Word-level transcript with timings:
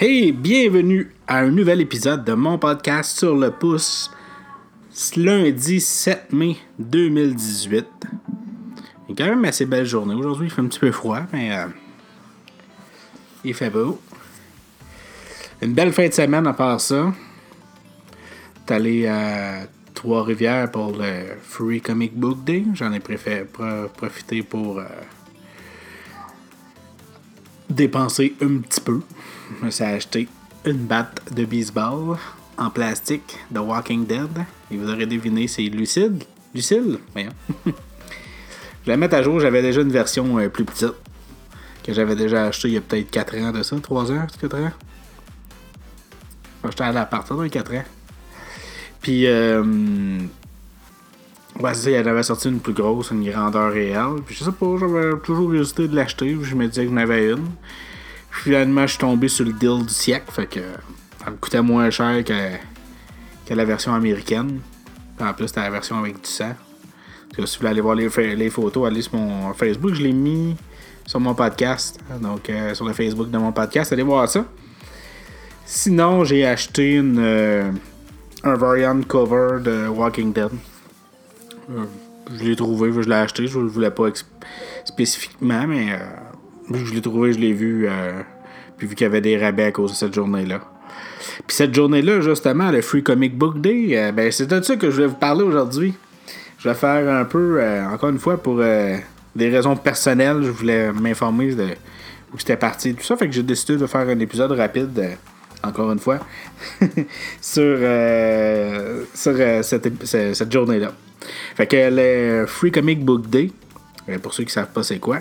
Hey, 0.00 0.32
bienvenue 0.32 1.10
à 1.26 1.38
un 1.40 1.50
nouvel 1.50 1.80
épisode 1.80 2.24
de 2.24 2.32
mon 2.34 2.58
podcast 2.58 3.18
sur 3.18 3.34
le 3.36 3.50
pouce. 3.50 4.10
Lundi 5.16 5.80
7 5.80 6.32
mai 6.32 6.56
2018. 6.78 7.86
C'est 9.08 9.14
quand 9.16 9.24
même 9.26 9.44
assez 9.44 9.64
belle 9.66 9.86
journée. 9.86 10.14
Aujourd'hui, 10.14 10.46
il 10.48 10.50
fait 10.50 10.60
un 10.60 10.66
petit 10.66 10.78
peu 10.78 10.90
froid, 10.92 11.20
mais 11.32 11.56
euh, 11.56 11.66
il 13.44 13.54
fait 13.54 13.70
beau. 13.70 14.00
Une 15.62 15.72
belle 15.72 15.92
fin 15.92 16.08
de 16.08 16.12
semaine 16.12 16.46
à 16.46 16.52
part 16.52 16.80
ça. 16.80 17.12
T'es 18.66 18.74
allé 18.74 19.06
à 19.06 19.66
Trois-Rivières 19.94 20.70
pour 20.70 20.92
le 20.96 21.36
Free 21.42 21.80
Comic 21.80 22.14
Book 22.16 22.44
Day. 22.44 22.64
J'en 22.74 22.92
ai 22.92 23.00
préféré 23.00 23.44
pro- 23.44 23.88
profiter 23.96 24.42
pour 24.42 24.78
euh, 24.78 24.84
dépenser 27.70 28.34
un 28.40 28.58
petit 28.58 28.80
peu. 28.80 29.00
Je 29.48 29.64
me 29.64 29.70
suis 29.70 29.84
acheté 29.84 30.28
une 30.64 30.86
batte 30.86 31.32
de 31.32 31.44
baseball 31.44 32.16
en 32.56 32.70
plastique 32.70 33.38
de 33.50 33.58
Walking 33.58 34.06
Dead. 34.06 34.44
Et 34.70 34.76
vous 34.76 34.90
aurez 34.90 35.06
deviné, 35.06 35.48
c'est 35.48 35.62
Lucide. 35.62 36.24
Lucille? 36.54 36.98
Voyons. 37.12 37.30
Je 37.64 37.70
vais 38.86 38.92
la 38.92 38.96
mettre 38.96 39.14
à 39.14 39.22
jour. 39.22 39.40
J'avais 39.40 39.62
déjà 39.62 39.80
une 39.80 39.92
version 39.92 40.38
euh, 40.38 40.48
plus 40.48 40.64
petite 40.64 40.94
que 41.84 41.94
j'avais 41.94 42.16
déjà 42.16 42.44
acheté 42.46 42.68
il 42.68 42.74
y 42.74 42.76
a 42.76 42.80
peut-être 42.82 43.10
4 43.10 43.36
ans 43.38 43.52
de 43.52 43.62
ça. 43.62 43.76
3 43.80 44.12
ans, 44.12 44.26
4 44.40 44.56
ans? 44.58 44.70
J'étais 46.64 46.84
allé 46.84 46.98
à 46.98 47.06
partir 47.06 47.36
de 47.36 47.46
4 47.46 47.74
ans. 47.74 47.84
Puis, 49.00 49.26
euh, 49.26 50.18
ouais, 51.60 51.74
ça, 51.74 51.90
il 51.90 51.96
avait 51.96 52.22
sorti 52.22 52.48
une 52.48 52.60
plus 52.60 52.74
grosse, 52.74 53.10
une 53.10 53.28
grandeur 53.30 53.72
réelle. 53.72 54.22
Puis, 54.26 54.34
je 54.34 54.44
sais 54.44 54.52
pas, 54.52 54.66
j'avais 54.78 55.18
toujours 55.24 55.54
hésité 55.54 55.88
de 55.88 55.96
l'acheter. 55.96 56.34
puis 56.34 56.44
Je 56.44 56.54
me 56.54 56.66
disais 56.66 56.84
que 56.84 56.90
j'en 56.90 56.96
avais 56.98 57.30
une. 57.30 57.46
Finalement, 58.30 58.82
je 58.82 58.92
suis 58.92 58.98
tombé 58.98 59.28
sur 59.28 59.44
le 59.44 59.52
deal 59.52 59.84
du 59.84 59.92
siècle. 59.92 60.30
Fait 60.30 60.46
que 60.46 60.60
ça 61.22 61.30
me 61.30 61.36
coûtait 61.36 61.62
moins 61.62 61.90
cher 61.90 62.24
que, 62.24 62.56
que 63.46 63.54
la 63.54 63.64
version 63.64 63.94
américaine. 63.94 64.60
En 65.20 65.32
plus, 65.32 65.48
c'était 65.48 65.60
la 65.60 65.70
version 65.70 65.98
avec 65.98 66.14
du 66.20 66.28
sang. 66.28 66.54
Si 67.34 67.40
vous 67.40 67.46
voulez 67.58 67.70
aller 67.70 67.80
voir 67.80 67.94
les, 67.94 68.50
photos, 68.50 68.86
allez 68.86 69.02
sur 69.02 69.14
mon 69.14 69.52
Facebook. 69.54 69.94
Je 69.94 70.02
l'ai 70.02 70.12
mis 70.12 70.56
sur 71.06 71.20
mon 71.20 71.34
podcast. 71.34 72.00
Donc, 72.20 72.50
euh, 72.50 72.74
sur 72.74 72.84
le 72.84 72.92
Facebook 72.92 73.30
de 73.30 73.38
mon 73.38 73.52
podcast, 73.52 73.92
allez 73.92 74.02
voir 74.02 74.28
ça. 74.28 74.44
Sinon, 75.64 76.24
j'ai 76.24 76.46
acheté 76.46 76.94
une, 76.94 77.18
euh, 77.18 77.70
un 78.42 78.54
variant 78.54 79.00
cover 79.02 79.60
de 79.62 79.86
Walking 79.88 80.32
Dead. 80.32 80.50
Euh, 81.70 81.84
je 82.34 82.44
l'ai 82.44 82.56
trouvé, 82.56 82.90
je 82.90 83.00
l'ai 83.00 83.14
acheté. 83.14 83.46
Je 83.46 83.58
ne 83.58 83.64
le 83.64 83.68
voulais 83.68 83.90
pas 83.90 84.08
spécifiquement, 84.84 85.66
mais 85.66 85.92
euh, 85.92 85.98
je 86.72 86.94
l'ai 86.94 87.00
trouvé, 87.02 87.32
je 87.32 87.38
l'ai 87.38 87.52
vu. 87.52 87.86
euh, 87.88 88.22
puis 88.78 88.86
vu 88.86 88.94
qu'il 88.94 89.04
y 89.04 89.06
avait 89.06 89.20
des 89.20 89.36
rabais 89.36 89.64
à 89.64 89.72
cause 89.72 89.90
de 89.90 89.96
cette 89.96 90.14
journée-là. 90.14 90.60
Puis 91.46 91.56
cette 91.56 91.74
journée-là, 91.74 92.20
justement, 92.20 92.70
le 92.70 92.80
Free 92.80 93.02
Comic 93.02 93.36
Book 93.36 93.60
Day, 93.60 93.90
euh, 93.92 94.12
ben, 94.12 94.30
c'est 94.30 94.46
de 94.46 94.62
ça 94.62 94.76
que 94.76 94.90
je 94.90 95.02
vais 95.02 95.08
vous 95.08 95.16
parler 95.16 95.42
aujourd'hui. 95.42 95.94
Je 96.58 96.68
vais 96.68 96.74
faire 96.74 97.12
un 97.12 97.24
peu, 97.24 97.58
euh, 97.60 97.86
encore 97.88 98.10
une 98.10 98.18
fois, 98.18 98.36
pour 98.36 98.58
euh, 98.60 98.96
des 99.36 99.48
raisons 99.48 99.76
personnelles, 99.76 100.42
je 100.42 100.50
voulais 100.50 100.92
m'informer 100.92 101.54
de 101.54 101.68
où 102.32 102.38
c'était 102.38 102.56
parti, 102.56 102.94
tout 102.94 103.04
ça. 103.04 103.16
Fait 103.16 103.26
que 103.26 103.34
j'ai 103.34 103.42
décidé 103.42 103.76
de 103.76 103.86
faire 103.86 104.08
un 104.08 104.18
épisode 104.18 104.52
rapide, 104.52 105.16
encore 105.62 105.90
une 105.90 105.98
fois, 105.98 106.18
sur, 107.40 107.78
sur 109.14 109.64
cette, 109.64 110.04
cette 110.04 110.52
journée-là. 110.52 110.92
Fait 111.56 111.66
que 111.66 111.88
le 111.90 112.46
Free 112.46 112.70
Comic 112.70 113.02
Book 113.02 113.28
Day, 113.28 113.50
pour 114.22 114.34
ceux 114.34 114.42
qui 114.42 114.48
ne 114.48 114.52
savent 114.52 114.72
pas 114.72 114.82
c'est 114.82 114.98
quoi, 114.98 115.20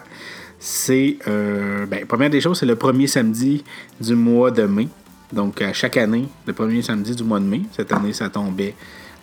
c'est, 0.60 1.18
euh, 1.28 1.86
ben, 1.86 2.06
première 2.06 2.30
des 2.30 2.42
choses, 2.42 2.60
c'est 2.60 2.66
le 2.66 2.76
premier 2.76 3.08
samedi 3.08 3.64
du 4.02 4.16
mois 4.16 4.52
de 4.52 4.64
mai. 4.64 4.88
Donc, 5.32 5.62
chaque 5.74 5.98
année, 5.98 6.28
le 6.46 6.54
premier 6.54 6.82
samedi 6.82 7.16
du 7.16 7.24
mois 7.24 7.40
de 7.40 7.46
mai. 7.46 7.62
Cette 7.76 7.92
année, 7.92 8.14
ça 8.14 8.30
tombait 8.30 8.74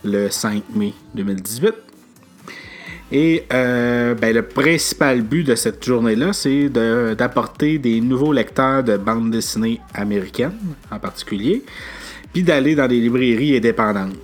le 0.05 0.29
5 0.29 0.63
mai 0.75 0.93
2018. 1.15 1.75
Et 3.13 3.45
euh, 3.53 4.15
ben, 4.15 4.35
le 4.35 4.43
principal 4.43 5.23
but 5.23 5.45
de 5.45 5.55
cette 5.55 5.85
journée-là, 5.85 6.33
c'est 6.33 6.69
d'apporter 6.69 7.79
des 7.79 8.01
nouveaux 8.01 8.33
lecteurs 8.33 8.83
de 8.83 8.97
bandes 8.97 9.31
dessinées 9.31 9.81
américaines, 9.95 10.59
en 10.91 10.99
particulier, 10.99 11.63
puis 12.33 12.43
d'aller 12.43 12.75
dans 12.75 12.89
des 12.89 13.01
librairies 13.01 13.57
indépendantes. 13.57 14.17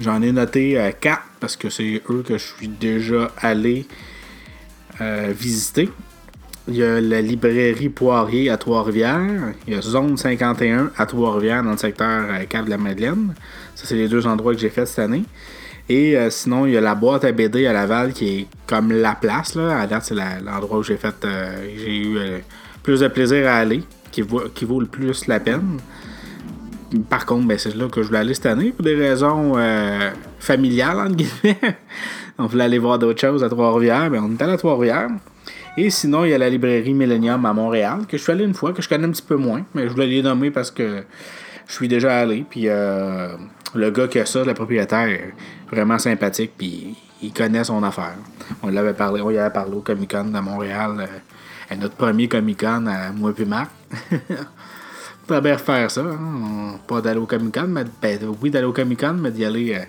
J'en 0.00 0.20
ai 0.20 0.32
noté 0.32 0.78
euh, 0.78 0.90
quatre 0.98 1.22
parce 1.40 1.56
que 1.56 1.70
c'est 1.70 2.02
eux 2.10 2.22
que 2.26 2.38
je 2.38 2.44
suis 2.44 2.68
déjà 2.68 3.30
allé 3.38 3.86
euh, 5.00 5.32
visiter. 5.36 5.88
Il 6.68 6.74
y 6.76 6.82
a 6.82 7.00
la 7.00 7.20
librairie 7.20 7.88
Poirier 7.88 8.50
à 8.50 8.56
Trois-Rivières. 8.56 9.52
Il 9.68 9.74
y 9.74 9.76
a 9.76 9.80
Zone 9.82 10.16
51 10.16 10.90
à 10.96 11.06
Trois-Rivières 11.06 11.62
dans 11.62 11.70
le 11.72 11.76
secteur 11.76 12.24
euh, 12.28 12.44
Cap-de-la-Madeleine. 12.48 13.34
Ça, 13.76 13.84
c'est 13.86 13.94
les 13.94 14.08
deux 14.08 14.26
endroits 14.26 14.52
que 14.52 14.58
j'ai 14.60 14.68
fait 14.70 14.84
cette 14.86 14.98
année. 14.98 15.22
Et 15.88 16.16
euh, 16.16 16.28
sinon, 16.30 16.66
il 16.66 16.72
y 16.72 16.76
a 16.76 16.80
la 16.80 16.96
boîte 16.96 17.24
à 17.24 17.30
BD 17.30 17.66
à 17.66 17.72
Laval 17.72 18.12
qui 18.12 18.28
est 18.40 18.46
comme 18.66 18.90
la 18.90 19.14
place. 19.14 19.54
Là. 19.54 19.78
À 19.80 19.86
date, 19.86 20.06
c'est 20.06 20.16
la- 20.16 20.40
l'endroit 20.40 20.78
où 20.78 20.82
j'ai 20.82 20.96
fait. 20.96 21.14
j'ai 21.76 21.96
eu 21.98 22.18
euh, 22.18 22.38
plus 22.82 22.98
de 23.00 23.06
plaisir 23.08 23.46
à 23.46 23.54
aller, 23.58 23.84
qui 24.10 24.22
vaut, 24.22 24.80
le 24.80 24.86
plus 24.86 25.28
la 25.28 25.38
peine. 25.38 25.78
Par 27.08 27.26
contre, 27.26 27.46
ben, 27.46 27.58
c'est 27.58 27.76
là 27.76 27.86
que 27.88 28.02
je 28.02 28.08
voulais 28.08 28.20
aller 28.20 28.34
cette 28.34 28.46
année 28.46 28.70
pour 28.72 28.84
des 28.84 28.94
raisons 28.96 29.54
familiales, 30.40 30.98
entre 31.00 31.16
guillemets. 31.16 31.58
On 32.38 32.46
voulait 32.46 32.64
aller 32.64 32.78
voir 32.78 32.98
d'autres 32.98 33.20
choses 33.20 33.42
à 33.42 33.48
Trois-Rivières. 33.48 34.10
Ben, 34.10 34.22
on 34.22 34.32
est 34.32 34.42
allé 34.42 34.52
à 34.52 34.56
Trois-Rivières. 34.56 35.08
Et 35.76 35.90
sinon, 35.90 36.24
il 36.24 36.30
y 36.30 36.34
a 36.34 36.38
la 36.38 36.48
librairie 36.48 36.94
Millennium 36.94 37.44
à 37.44 37.52
Montréal, 37.52 38.00
que 38.08 38.16
je 38.16 38.22
suis 38.22 38.32
allé 38.32 38.44
une 38.44 38.54
fois, 38.54 38.72
que 38.72 38.80
je 38.80 38.88
connais 38.88 39.06
un 39.06 39.10
petit 39.10 39.22
peu 39.22 39.36
moins, 39.36 39.62
mais 39.74 39.86
je 39.88 39.92
voulais 39.92 40.06
les 40.06 40.22
nommer 40.22 40.50
parce 40.50 40.70
que 40.70 41.04
je 41.66 41.72
suis 41.72 41.88
déjà 41.88 42.18
allé. 42.18 42.44
Puis 42.48 42.62
euh, 42.66 43.36
le 43.74 43.90
gars 43.90 44.08
qui 44.08 44.18
a 44.18 44.26
ça, 44.26 44.42
le 44.44 44.54
propriétaire, 44.54 45.08
est 45.08 45.34
vraiment 45.70 45.98
sympathique, 45.98 46.52
puis 46.56 46.96
il 47.22 47.32
connaît 47.32 47.64
son 47.64 47.82
affaire. 47.82 48.14
On 48.62 48.68
l'avait 48.68 48.94
parlé, 48.94 49.20
on 49.20 49.30
y 49.30 49.38
avait 49.38 49.52
parlé 49.52 49.74
au 49.74 49.80
Comic 49.80 50.12
Con 50.12 50.24
de 50.24 50.38
Montréal, 50.38 50.92
euh, 50.98 51.06
à 51.70 51.76
notre 51.76 51.94
premier 51.94 52.28
Comic 52.28 52.60
Con 52.60 52.86
à 52.86 53.12
moi 53.12 53.32
puis 53.34 53.44
Marc. 53.44 53.70
Pourrait 55.26 55.40
bien 55.40 55.54
refaire 55.54 55.90
ça. 55.90 56.02
hein. 56.02 56.78
Pas 56.86 57.00
d'aller 57.00 57.18
au 57.18 57.26
Comic 57.26 57.52
Con, 57.52 57.66
mais 57.68 57.84
ben, 58.00 58.18
oui, 58.40 58.50
d'aller 58.50 58.66
au 58.66 58.72
Comic 58.72 59.00
Con, 59.00 59.14
mais 59.14 59.30
d'y 59.30 59.44
aller 59.44 59.74
euh, 59.74 59.84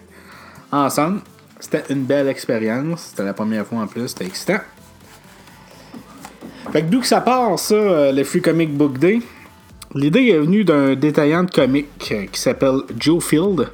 ensemble. 0.71 1.21
C'était 1.59 1.83
une 1.89 2.03
belle 2.03 2.27
expérience. 2.27 3.07
C'était 3.09 3.23
la 3.23 3.33
première 3.33 3.65
fois 3.65 3.79
en 3.79 3.87
plus. 3.87 4.07
C'était 4.07 4.25
excitant. 4.25 4.59
Fait 6.71 6.81
que 6.81 6.87
d'où 6.87 6.99
que 6.99 7.07
ça 7.07 7.21
part, 7.21 7.57
ça, 7.57 7.75
euh, 7.75 8.11
le 8.11 8.23
Free 8.23 8.41
Comic 8.41 8.75
Book 8.75 8.97
Day? 8.99 9.21
L'idée 9.95 10.27
est 10.27 10.39
venue 10.39 10.65
d'un 10.65 10.95
détaillant 10.95 11.43
de 11.43 11.51
comics 11.51 11.87
euh, 12.11 12.25
qui 12.25 12.39
s'appelle 12.39 12.81
Joe 12.99 13.23
Field, 13.23 13.69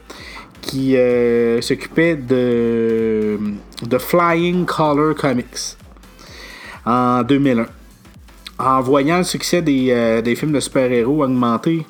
qui 0.61 0.95
euh, 0.95 1.59
s'occupait 1.61 2.15
de, 2.15 3.39
de 3.81 3.97
Flying 3.97 4.65
Color 4.65 5.15
Comics 5.15 5.75
en 6.85 7.23
2001. 7.23 7.65
En 8.59 8.81
voyant 8.81 9.17
le 9.17 9.23
succès 9.23 9.63
des, 9.63 10.21
des 10.23 10.35
films 10.35 10.51
de 10.51 10.59
super-héros 10.59 11.23
augmenter, 11.23 11.85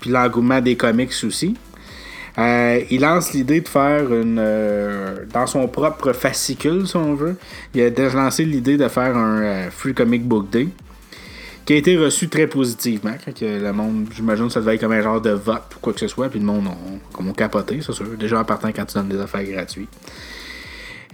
puis 0.00 0.10
l'engouement 0.10 0.60
des 0.60 0.76
comics 0.76 1.12
aussi, 1.24 1.56
euh, 2.40 2.80
il 2.90 3.02
lance 3.02 3.32
l'idée 3.32 3.60
de 3.60 3.68
faire 3.68 4.12
une. 4.12 4.38
euh, 4.38 5.24
dans 5.32 5.46
son 5.46 5.68
propre 5.68 6.12
fascicule, 6.12 6.86
si 6.86 6.96
on 6.96 7.14
veut. 7.14 7.36
Il 7.74 7.82
a 7.82 7.90
déjà 7.90 8.16
lancé 8.16 8.44
l'idée 8.44 8.76
de 8.76 8.88
faire 8.88 9.16
un 9.16 9.42
euh, 9.42 9.70
Free 9.70 9.92
Comic 9.94 10.24
Book 10.24 10.48
Day. 10.50 10.68
Qui 11.66 11.74
a 11.74 11.76
été 11.76 11.96
reçu 11.96 12.28
très 12.28 12.46
positivement. 12.46 13.12
Quand 13.24 13.32
le 13.42 13.72
monde, 13.72 14.06
j'imagine 14.14 14.48
ça 14.48 14.60
devait 14.60 14.74
être 14.76 14.80
comme 14.80 14.92
un 14.92 15.02
genre 15.02 15.20
de 15.20 15.30
vote 15.30 15.76
ou 15.76 15.80
quoi 15.80 15.92
que 15.92 16.00
ce 16.00 16.08
soit. 16.08 16.28
Puis 16.28 16.40
le 16.40 16.46
monde, 16.46 16.66
ont, 16.66 16.98
comme 17.12 17.28
on 17.28 17.32
capoté, 17.32 17.80
c'est 17.82 17.92
sûr. 17.92 18.06
Déjà 18.18 18.40
en 18.40 18.44
partant 18.44 18.72
quand 18.72 18.86
tu 18.86 18.94
donnes 18.94 19.08
des 19.08 19.20
affaires 19.20 19.44
gratuites. 19.44 19.90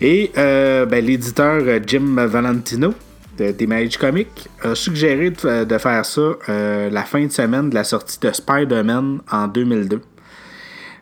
Et 0.01 0.31
ben, 0.35 1.05
l'éditeur 1.05 1.63
Jim 1.87 2.15
Valentino 2.15 2.95
de 3.37 3.51
d'Image 3.51 3.99
Comics 3.99 4.49
a 4.63 4.75
suggéré 4.75 5.31
de, 5.31 5.65
de 5.65 5.79
faire 5.79 6.07
ça 6.07 6.37
la 6.49 7.03
fin 7.03 7.27
de 7.27 7.33
semaine 7.33 7.69
de 7.69 7.75
la 7.75 7.85
sortie 7.85 8.19
de 8.21 8.31
Spider-Man 8.33 9.21
en 9.31 9.49
2002. 9.49 10.01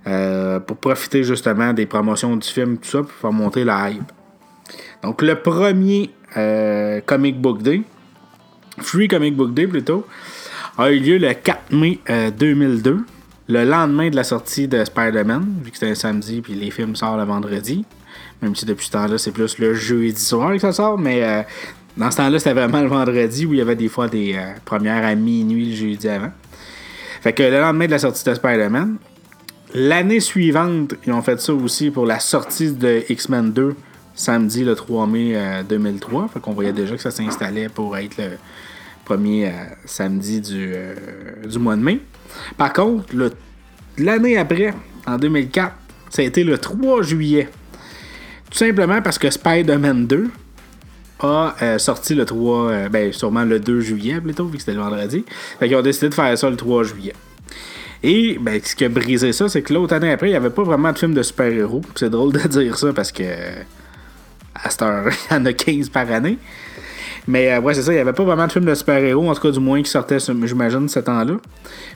Euh, 0.07 0.61
pour 0.61 0.77
profiter 0.77 1.25
justement 1.25 1.73
des 1.73 1.87
promotions 1.87 2.37
du 2.37 2.47
film, 2.47 2.77
tout 2.77 2.89
ça, 2.89 2.99
pour 2.99 3.13
faire 3.13 3.33
monter 3.33 3.65
la 3.65 3.91
hype. 3.91 4.13
Donc, 5.03 5.23
le 5.23 5.35
premier 5.37 6.11
euh, 6.37 7.01
Comic 7.07 7.41
Book 7.41 7.63
Day, 7.63 7.83
Free 8.79 9.09
Comic 9.09 9.35
Book 9.35 9.55
Day 9.55 9.67
plutôt, 9.67 10.07
a 10.77 10.91
eu 10.91 10.99
lieu 10.99 11.19
le 11.19 11.33
4 11.33 11.73
mai 11.73 12.01
euh, 12.11 12.31
2002, 12.31 13.05
le 13.49 13.65
lendemain 13.65 14.11
de 14.11 14.17
la 14.17 14.25
sortie 14.25 14.69
de 14.69 14.85
Spider-Man, 14.85 15.61
vu 15.63 15.71
que 15.71 15.77
c'était 15.77 15.91
un 15.91 15.95
samedi 15.95 16.41
puis 16.41 16.55
les 16.55 16.71
films 16.71 16.97
sortent 16.97 17.19
le 17.19 17.25
vendredi. 17.25 17.85
Même 18.43 18.55
si 18.55 18.67
depuis 18.67 18.87
ce 18.87 18.93
temps-là, 18.93 19.19
c'est 19.19 19.31
plus 19.31 19.59
le 19.59 19.75
jeudi 19.75 20.21
soir 20.21 20.53
que 20.53 20.59
ça 20.59 20.73
sort, 20.73 20.99
mais 20.99 21.23
euh, 21.23 21.43
dans 21.97 22.11
ce 22.11 22.17
temps-là, 22.19 22.39
c'était 22.39 22.55
vraiment 22.55 22.81
le 22.81 22.89
vendredi 22.89 23.47
où 23.47 23.53
il 23.53 23.59
y 23.59 23.63
avait 23.63 23.77
des 23.77 23.89
fois 23.89 24.09
des 24.09 24.35
euh, 24.35 24.53
premières 24.65 25.05
à 25.05 25.15
minuit 25.15 25.71
le 25.71 25.77
jeudi 25.77 26.09
avant. 26.09 26.33
Fait 27.21 27.33
que 27.33 27.43
le 27.43 27.61
lendemain 27.61 27.87
de 27.87 27.93
la 27.93 27.99
sortie 27.99 28.25
de 28.25 28.35
Spider-Man, 28.35 28.97
l'année 29.75 30.21
suivante, 30.21 30.95
ils 31.07 31.13
ont 31.13 31.23
fait 31.23 31.41
ça 31.41 31.53
aussi 31.53 31.91
pour 31.91 32.07
la 32.07 32.21
sortie 32.21 32.73
de 32.73 33.03
X-Men 33.09 33.53
2 33.53 33.75
samedi 34.15 34.65
le 34.65 34.75
3 34.75 35.07
mai 35.07 35.33
euh, 35.35 35.63
2003. 35.63 36.29
Fait 36.29 36.41
qu'on 36.41 36.53
voyait 36.53 36.73
déjà 36.73 36.97
que 36.97 37.03
ça 37.03 37.11
s'installait 37.11 37.69
pour 37.69 37.97
être 37.97 38.17
le 38.17 38.31
premier 39.05 39.53
samedi 39.85 40.41
du, 40.41 40.73
du 41.47 41.59
mois 41.59 41.77
de 41.77 41.83
mai. 41.83 42.01
Par 42.57 42.73
contre, 42.73 43.15
l'année 43.99 44.39
après, 44.39 44.73
en 45.07 45.19
2004, 45.19 45.75
ça 46.11 46.23
a 46.23 46.25
été 46.25 46.45
le 46.45 46.59
3 46.59 47.03
juillet. 47.03 47.49
Tout 48.51 48.59
simplement 48.59 49.03
parce 49.03 49.19
que 49.19 49.31
Spider-Man 49.31 50.07
2 50.07 50.31
a 51.21 51.57
euh, 51.63 51.79
sorti 51.79 52.15
le 52.15 52.25
3, 52.25 52.71
euh, 52.71 52.89
ben 52.89 53.13
sûrement 53.13 53.45
le 53.45 53.59
2 53.59 53.81
juillet 53.81 54.21
plutôt, 54.21 54.47
vu 54.47 54.53
que 54.53 54.59
c'était 54.61 54.75
le 54.75 54.81
vendredi. 54.81 55.25
Fait 55.59 55.67
qu'ils 55.67 55.77
ont 55.77 55.83
décidé 55.83 56.09
de 56.09 56.15
faire 56.15 56.37
ça 56.37 56.49
le 56.49 56.57
3 56.57 56.85
juillet. 56.85 57.15
Et 58.07 58.39
ben, 58.39 58.61
ce 58.63 58.77
qui 58.77 58.85
a 58.85 58.89
brisé 58.89 59.33
ça, 59.33 59.49
c'est 59.49 59.63
que 59.63 59.73
l'autre 59.73 59.95
année 59.95 60.13
après, 60.13 60.29
il 60.29 60.33
n'y 60.33 60.37
avait 60.37 60.51
pas 60.51 60.63
vraiment 60.63 60.93
de 60.93 60.99
film 60.99 61.15
de 61.15 61.23
super-héros. 61.23 61.81
C'est 61.95 62.11
drôle 62.11 62.33
de 62.33 62.39
dire 62.49 62.79
ça 62.79 62.93
parce 62.93 63.11
que 63.11 63.25
à 64.55 64.71
cette 64.71 64.83
heure, 64.83 65.07
il 65.31 65.35
y 65.35 65.37
en 65.37 65.47
a 65.47 65.53
15 65.53 65.89
par 65.89 66.11
année. 66.13 66.39
Mais 67.27 67.51
euh, 67.51 67.61
ouais, 67.61 67.73
c'est 67.73 67.83
ça, 67.83 67.93
il 67.93 67.97
n'y 67.97 68.01
avait 68.01 68.13
pas 68.13 68.25
vraiment 68.25 68.47
de 68.47 68.53
film 68.53 68.67
de 68.67 68.75
super-héros, 68.75 69.31
en 69.31 69.35
tout 69.35 69.41
cas 69.41 69.51
du 69.51 69.59
moins 69.59 69.83
qui 69.83 69.91
sortait, 69.91 70.19
j'imagine, 70.21 70.89
ce 70.89 71.01
temps-là. 71.01 71.39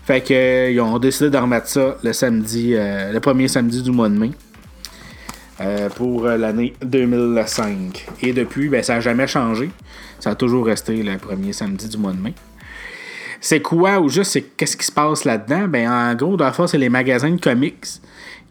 Fait 0.05 0.23
que 0.23 0.73
ils 0.73 0.81
ont 0.81 0.99
décidé 0.99 1.29
de 1.29 1.37
remettre 1.37 1.69
ça 1.69 1.99
le 2.03 2.13
samedi, 2.15 2.75
le 2.75 3.19
premier 3.19 3.47
samedi 3.47 3.83
du 3.83 3.91
mois 3.91 4.09
de 4.09 4.19
mai. 4.19 4.31
Euh, 5.61 5.89
pour 5.89 6.25
euh, 6.25 6.37
l'année 6.37 6.73
2005. 6.85 8.07
Et 8.23 8.33
depuis, 8.33 8.69
ben, 8.69 8.81
ça 8.81 8.95
n'a 8.95 9.01
jamais 9.01 9.27
changé. 9.27 9.71
Ça 10.21 10.31
a 10.31 10.35
toujours 10.37 10.65
resté 10.67 11.03
le 11.03 11.19
premier 11.19 11.53
samedi 11.53 11.89
du 11.89 11.97
mois 11.97 12.13
de 12.13 12.21
mai. 12.21 12.33
C'est 13.41 13.61
quoi 13.61 14.01
ou 14.01 14.09
juste 14.09 14.33
c'est 14.33 14.43
qu'est-ce 14.43 14.77
qui 14.77 14.87
se 14.87 14.93
passe 14.93 15.25
là-dedans? 15.25 15.69
Ben, 15.69 15.91
en 15.91 16.15
gros, 16.15 16.37
dans 16.37 16.53
fois, 16.53 16.67
c'est 16.67 16.79
les 16.79 16.89
magasins 16.89 17.31
de 17.31 17.41
comics 17.41 17.87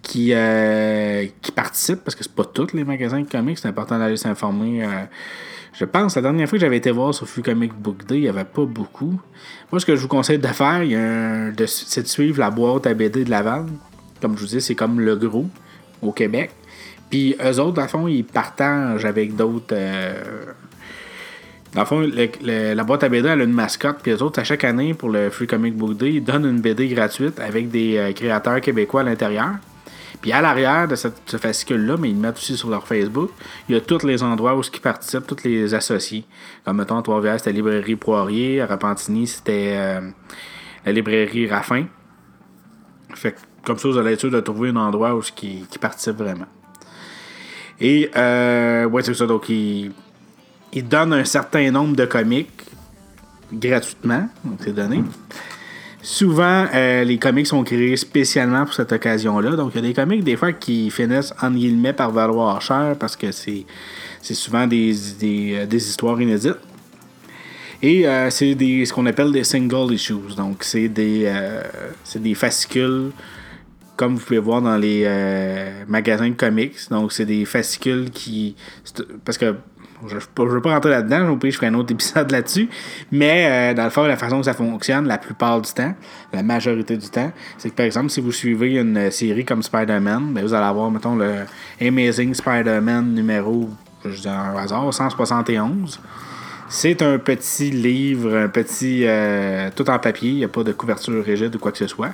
qui, 0.02 0.32
euh, 0.34 1.26
qui 1.42 1.52
participent, 1.52 2.04
parce 2.04 2.16
que 2.16 2.24
c'est 2.24 2.34
pas 2.34 2.46
tous 2.46 2.74
les 2.74 2.84
magasins 2.84 3.20
de 3.20 3.28
comics, 3.30 3.58
c'est 3.58 3.68
important 3.68 4.00
d'aller 4.00 4.16
s'informer. 4.16 4.88
je 5.74 5.86
pense, 5.86 6.16
la 6.16 6.22
dernière 6.22 6.48
fois 6.48 6.58
que 6.58 6.62
j'avais 6.62 6.78
été 6.78 6.92
voir 6.92 7.14
sur 7.14 7.28
Free 7.28 7.42
Comic 7.42 7.74
Book 7.74 8.06
Day, 8.06 8.16
il 8.16 8.22
n'y 8.22 8.30
avait 8.30 8.46
pas 8.46 8.66
beaucoup. 8.66 9.20
Moi, 9.72 9.80
ce 9.80 9.86
que 9.86 9.96
je 9.96 10.02
vous 10.02 10.08
conseille 10.08 10.40
de 10.40 10.48
faire, 10.48 10.82
c'est 11.68 12.04
de 12.04 12.08
suivre 12.08 12.40
la 12.40 12.50
boîte 12.50 12.88
à 12.88 12.94
BD 12.94 13.26
de 13.26 13.30
Laval. 13.30 13.66
Comme 14.22 14.36
je 14.38 14.42
vous 14.42 14.48
dis, 14.48 14.62
c'est 14.62 14.76
comme 14.76 15.02
le 15.02 15.16
gros 15.16 15.48
au 16.02 16.12
Québec. 16.12 16.52
Puis 17.10 17.36
eux 17.44 17.60
autres, 17.60 17.82
le 17.82 17.88
fond, 17.88 18.08
ils 18.08 18.24
partagent 18.24 19.06
avec 19.06 19.36
d'autres. 19.36 19.74
Euh, 19.74 20.24
dans 21.74 21.82
le 21.82 21.86
fond, 21.86 22.10
la 22.42 22.84
boîte 22.84 23.04
à 23.04 23.10
BD, 23.10 23.28
elle 23.28 23.42
a 23.42 23.44
une 23.44 23.52
mascotte. 23.52 23.98
Puis 24.02 24.12
eux 24.12 24.24
autres, 24.24 24.40
à 24.40 24.44
chaque 24.44 24.64
année, 24.64 24.94
pour 24.94 25.10
le 25.10 25.30
Free 25.30 25.48
Comic 25.48 25.76
Book 25.76 25.98
Day, 25.98 26.14
ils 26.14 26.24
donnent 26.24 26.46
une 26.46 26.62
BD 26.62 26.88
gratuite 26.88 27.40
avec 27.40 27.70
des 27.70 27.98
euh, 27.98 28.14
créateurs 28.14 28.62
québécois 28.62 29.02
à 29.02 29.04
l'intérieur. 29.04 29.56
Puis 30.22 30.32
à 30.32 30.42
l'arrière 30.42 30.88
de 30.88 30.96
cette, 30.96 31.22
ce 31.26 31.38
fascicule-là, 31.38 31.98
mais 32.00 32.10
ils 32.10 32.16
le 32.16 32.22
mettent 32.22 32.38
aussi 32.38 32.58
sur 32.58 32.70
leur 32.70 32.88
Facebook, 32.88 33.30
il 33.70 33.76
y 33.76 33.78
a 33.78 33.82
tous 33.82 34.04
les 34.04 34.24
endroits 34.24 34.56
où 34.56 34.62
ils 34.62 34.82
participent, 34.82 35.28
tous 35.28 35.44
les 35.44 35.74
associés. 35.74 36.26
Comme 36.66 36.78
mettons, 36.78 36.98
à 36.98 37.04
Trois-Rivières, 37.04 37.38
c'était 37.38 37.52
la 37.52 37.58
librairie 37.58 37.96
Poirier. 37.96 38.62
À 38.62 38.66
Repentigny, 38.66 39.28
c'était 39.28 39.74
euh, 39.76 40.10
la 40.86 40.92
librairie 40.92 41.48
Raffin. 41.48 41.86
Fait 43.14 43.34
que, 43.34 43.40
comme 43.64 43.78
ça, 43.78 43.90
vous 43.90 43.98
allez 43.98 44.14
être 44.14 44.20
sûr 44.22 44.32
de 44.32 44.40
trouver 44.40 44.70
un 44.70 44.78
endroit 44.78 45.14
où 45.16 45.22
ils, 45.44 45.68
qui 45.68 45.78
participent 45.80 46.18
vraiment. 46.18 46.48
Et, 47.80 48.10
euh, 48.16 48.86
ouais, 48.86 49.04
c'est 49.04 49.14
ça. 49.14 49.28
Donc, 49.28 49.50
il, 49.50 49.92
il 50.74 50.88
donne 50.88 51.14
un 51.14 51.26
certain 51.26 51.72
nombre 51.72 51.96
de 51.96 52.06
comics 52.06 52.50
gratuitement. 53.52 54.28
Donc, 54.44 54.60
c'est 54.64 54.74
donné. 54.74 55.04
Souvent, 56.02 56.68
euh, 56.74 57.04
les 57.04 57.18
comics 57.18 57.48
sont 57.48 57.64
créés 57.64 57.98
spécialement 57.98 58.66
pour 58.66 58.74
cette 58.74 58.92
occasion-là. 58.92 59.52
Donc, 59.52 59.72
il 59.74 59.82
y 59.82 59.86
a 59.86 59.88
des 59.88 59.94
comics, 59.94 60.24
des 60.24 60.36
fois, 60.36 60.54
qui 60.54 60.90
finissent, 60.90 61.34
en 61.42 61.52
guillemets, 61.52 61.94
par 61.94 62.12
valoir 62.12 62.62
cher 62.62 62.96
parce 63.00 63.16
que 63.16 63.32
c'est, 63.32 63.66
souvent 64.22 64.68
des, 64.68 64.96
des, 65.20 65.56
euh, 65.56 65.66
des, 65.66 65.90
histoires 65.90 66.22
inédites. 66.22 66.60
Et 67.82 68.08
euh, 68.08 68.30
c'est 68.30 68.56
des, 68.56 68.86
ce 68.86 68.94
qu'on 68.94 69.06
appelle 69.06 69.32
des 69.32 69.44
single 69.44 69.94
issues. 69.94 70.36
Donc, 70.36 70.64
c'est 70.64 70.88
des, 70.88 71.32
c'est 72.04 72.22
des 72.22 72.34
fascicules 72.34 73.12
comme 73.96 74.16
vous 74.16 74.24
pouvez 74.24 74.40
voir 74.40 74.62
dans 74.62 74.78
les 74.78 75.08
magasins 75.88 76.30
de 76.30 76.36
comics. 76.36 76.76
Donc, 76.90 77.12
c'est 77.12 77.26
des 77.26 77.46
fascicules 77.46 78.10
qui. 78.12 78.56
Parce 79.26 79.38
que 79.38 79.56
je 80.06 80.16
ne 80.16 80.50
veux 80.50 80.62
pas 80.62 80.74
rentrer 80.74 80.92
là-dedans, 80.92 81.38
je 81.42 81.52
ferai 81.52 81.68
un 81.68 81.74
autre 81.74 81.92
épisode 81.92 82.32
là-dessus. 82.32 82.70
Mais 83.12 83.72
euh, 83.72 83.74
dans 83.74 83.86
le 83.86 83.90
fond, 83.90 84.04
la 84.04 84.18
façon 84.18 84.40
que 84.40 84.46
ça 84.46 84.54
fonctionne, 84.54 85.08
la 85.08 85.18
plupart 85.18 85.62
du 85.62 85.72
temps, 85.72 85.94
la 86.34 86.44
majorité 86.44 86.98
du 86.98 87.10
temps, 87.10 87.32
c'est 87.58 87.70
que 87.70 87.76
par 87.76 87.86
exemple, 87.86 88.10
si 88.10 88.22
vous 88.22 88.32
suivez 88.32 88.76
une 88.76 89.10
série 89.12 89.46
comme 89.46 89.64
Spider-Man, 89.64 90.34
ben, 90.34 90.44
vous 90.44 90.54
allez 90.54 90.66
avoir, 90.66 90.92
mettons, 90.92 91.16
le 91.16 91.46
Amazing 91.82 92.34
Spider-Man 92.34 93.14
numéro, 93.14 93.70
je 94.06 94.22
dis 94.22 94.30
un 94.30 94.56
hasard, 94.56 94.94
171. 94.94 96.00
C'est 96.70 97.02
un 97.02 97.18
petit 97.18 97.72
livre, 97.72 98.36
un 98.36 98.50
petit. 98.50 99.04
Euh, 99.06 99.70
tout 99.74 99.90
en 99.90 100.00
papier, 100.00 100.32
il 100.32 100.36
n'y 100.36 100.44
a 100.44 100.50
pas 100.50 100.64
de 100.64 100.74
couverture 100.74 101.24
rigide 101.24 101.56
ou 101.56 101.60
quoi 101.60 101.72
que 101.72 101.78
ce 101.78 101.88
soit 101.88 102.12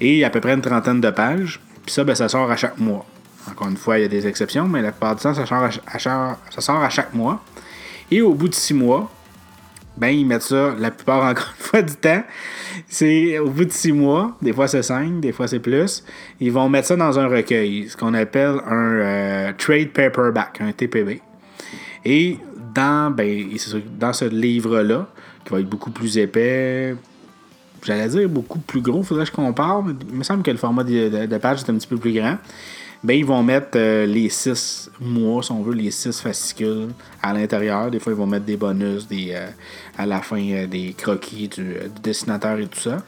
et 0.00 0.24
à 0.24 0.30
peu 0.30 0.40
près 0.40 0.54
une 0.54 0.60
trentaine 0.60 1.00
de 1.00 1.10
pages. 1.10 1.60
Puis 1.84 1.92
ça, 1.92 2.04
ben, 2.04 2.14
ça 2.14 2.28
sort 2.28 2.50
à 2.50 2.56
chaque 2.56 2.78
mois. 2.78 3.06
Encore 3.50 3.68
une 3.68 3.76
fois, 3.76 3.98
il 3.98 4.02
y 4.02 4.04
a 4.04 4.08
des 4.08 4.26
exceptions, 4.26 4.66
mais 4.66 4.82
la 4.82 4.90
plupart 4.90 5.16
du 5.16 5.22
temps, 5.22 5.34
ça 5.34 5.46
sort 5.46 6.82
à, 6.82 6.88
chaque 6.90 7.14
mois. 7.14 7.42
Et 8.10 8.22
au 8.22 8.34
bout 8.34 8.48
de 8.48 8.54
six 8.54 8.74
mois, 8.74 9.10
ben, 9.96 10.08
ils 10.08 10.26
mettent 10.26 10.42
ça, 10.42 10.74
la 10.78 10.90
plupart, 10.90 11.24
encore 11.30 11.52
une 11.58 11.64
fois, 11.64 11.82
du 11.82 11.94
temps. 11.94 12.22
C'est 12.88 13.38
au 13.38 13.50
bout 13.50 13.64
de 13.64 13.72
six 13.72 13.92
mois, 13.92 14.36
des 14.42 14.52
fois 14.52 14.66
c'est 14.66 14.82
cinq, 14.82 15.20
des 15.20 15.32
fois 15.32 15.46
c'est 15.46 15.60
plus. 15.60 16.04
Ils 16.40 16.50
vont 16.50 16.68
mettre 16.68 16.88
ça 16.88 16.96
dans 16.96 17.18
un 17.18 17.28
recueil, 17.28 17.88
ce 17.88 17.96
qu'on 17.96 18.14
appelle 18.14 18.60
un 18.66 18.92
euh, 18.92 19.52
trade 19.56 19.90
paperback, 19.90 20.60
un 20.60 20.72
TPB. 20.72 21.20
Et 22.04 22.38
dans, 22.74 23.10
ben, 23.12 23.48
dans 23.98 24.12
ce 24.12 24.24
livre-là, 24.24 25.06
qui 25.44 25.52
va 25.52 25.60
être 25.60 25.68
beaucoup 25.68 25.90
plus 25.90 26.18
épais, 26.18 26.96
j'allais 27.84 28.08
dire 28.08 28.28
beaucoup 28.28 28.58
plus 28.58 28.80
gros, 28.80 29.02
faudrait 29.02 29.24
que 29.24 29.30
je 29.30 29.36
compare, 29.36 29.82
mais 29.82 29.94
il 30.08 30.16
me 30.16 30.24
semble 30.24 30.42
que 30.42 30.50
le 30.50 30.56
format 30.56 30.84
de, 30.84 31.38
page 31.38 31.60
est 31.60 31.70
un 31.70 31.74
petit 31.74 31.86
peu 31.86 31.96
plus 31.96 32.12
grand. 32.12 32.38
Ben, 33.04 33.18
ils 33.18 33.26
vont 33.26 33.42
mettre 33.42 33.76
euh, 33.76 34.06
les 34.06 34.30
six 34.30 34.90
mois, 34.98 35.42
si 35.42 35.52
on 35.52 35.62
veut, 35.62 35.74
les 35.74 35.90
six 35.90 36.18
fascicules 36.18 36.88
à 37.22 37.34
l'intérieur. 37.34 37.90
Des 37.90 38.00
fois, 38.00 38.14
ils 38.14 38.18
vont 38.18 38.26
mettre 38.26 38.46
des 38.46 38.56
bonus 38.56 39.06
des, 39.06 39.32
euh, 39.34 39.46
à 39.98 40.06
la 40.06 40.22
fin 40.22 40.40
euh, 40.40 40.66
des 40.66 40.94
croquis 40.96 41.48
du, 41.48 41.76
dessinateur 42.02 42.58
et 42.58 42.66
tout 42.66 42.80
ça. 42.80 43.02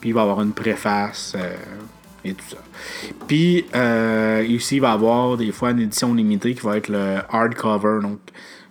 Puis 0.00 0.10
il 0.10 0.12
va 0.14 0.20
y 0.20 0.22
avoir 0.22 0.40
une 0.40 0.52
préface 0.52 1.36
et 2.24 2.32
tout 2.32 2.44
ça. 2.48 2.56
Puis 3.26 3.66
ici, 4.48 4.76
il 4.76 4.80
va 4.80 4.90
y 4.90 4.92
avoir 4.92 5.36
des 5.36 5.52
fois 5.52 5.72
une 5.72 5.80
édition 5.80 6.14
limitée 6.14 6.54
qui 6.54 6.60
va 6.62 6.78
être 6.78 6.88
le 6.88 7.18
hardcover. 7.28 7.98
Donc, 8.00 8.20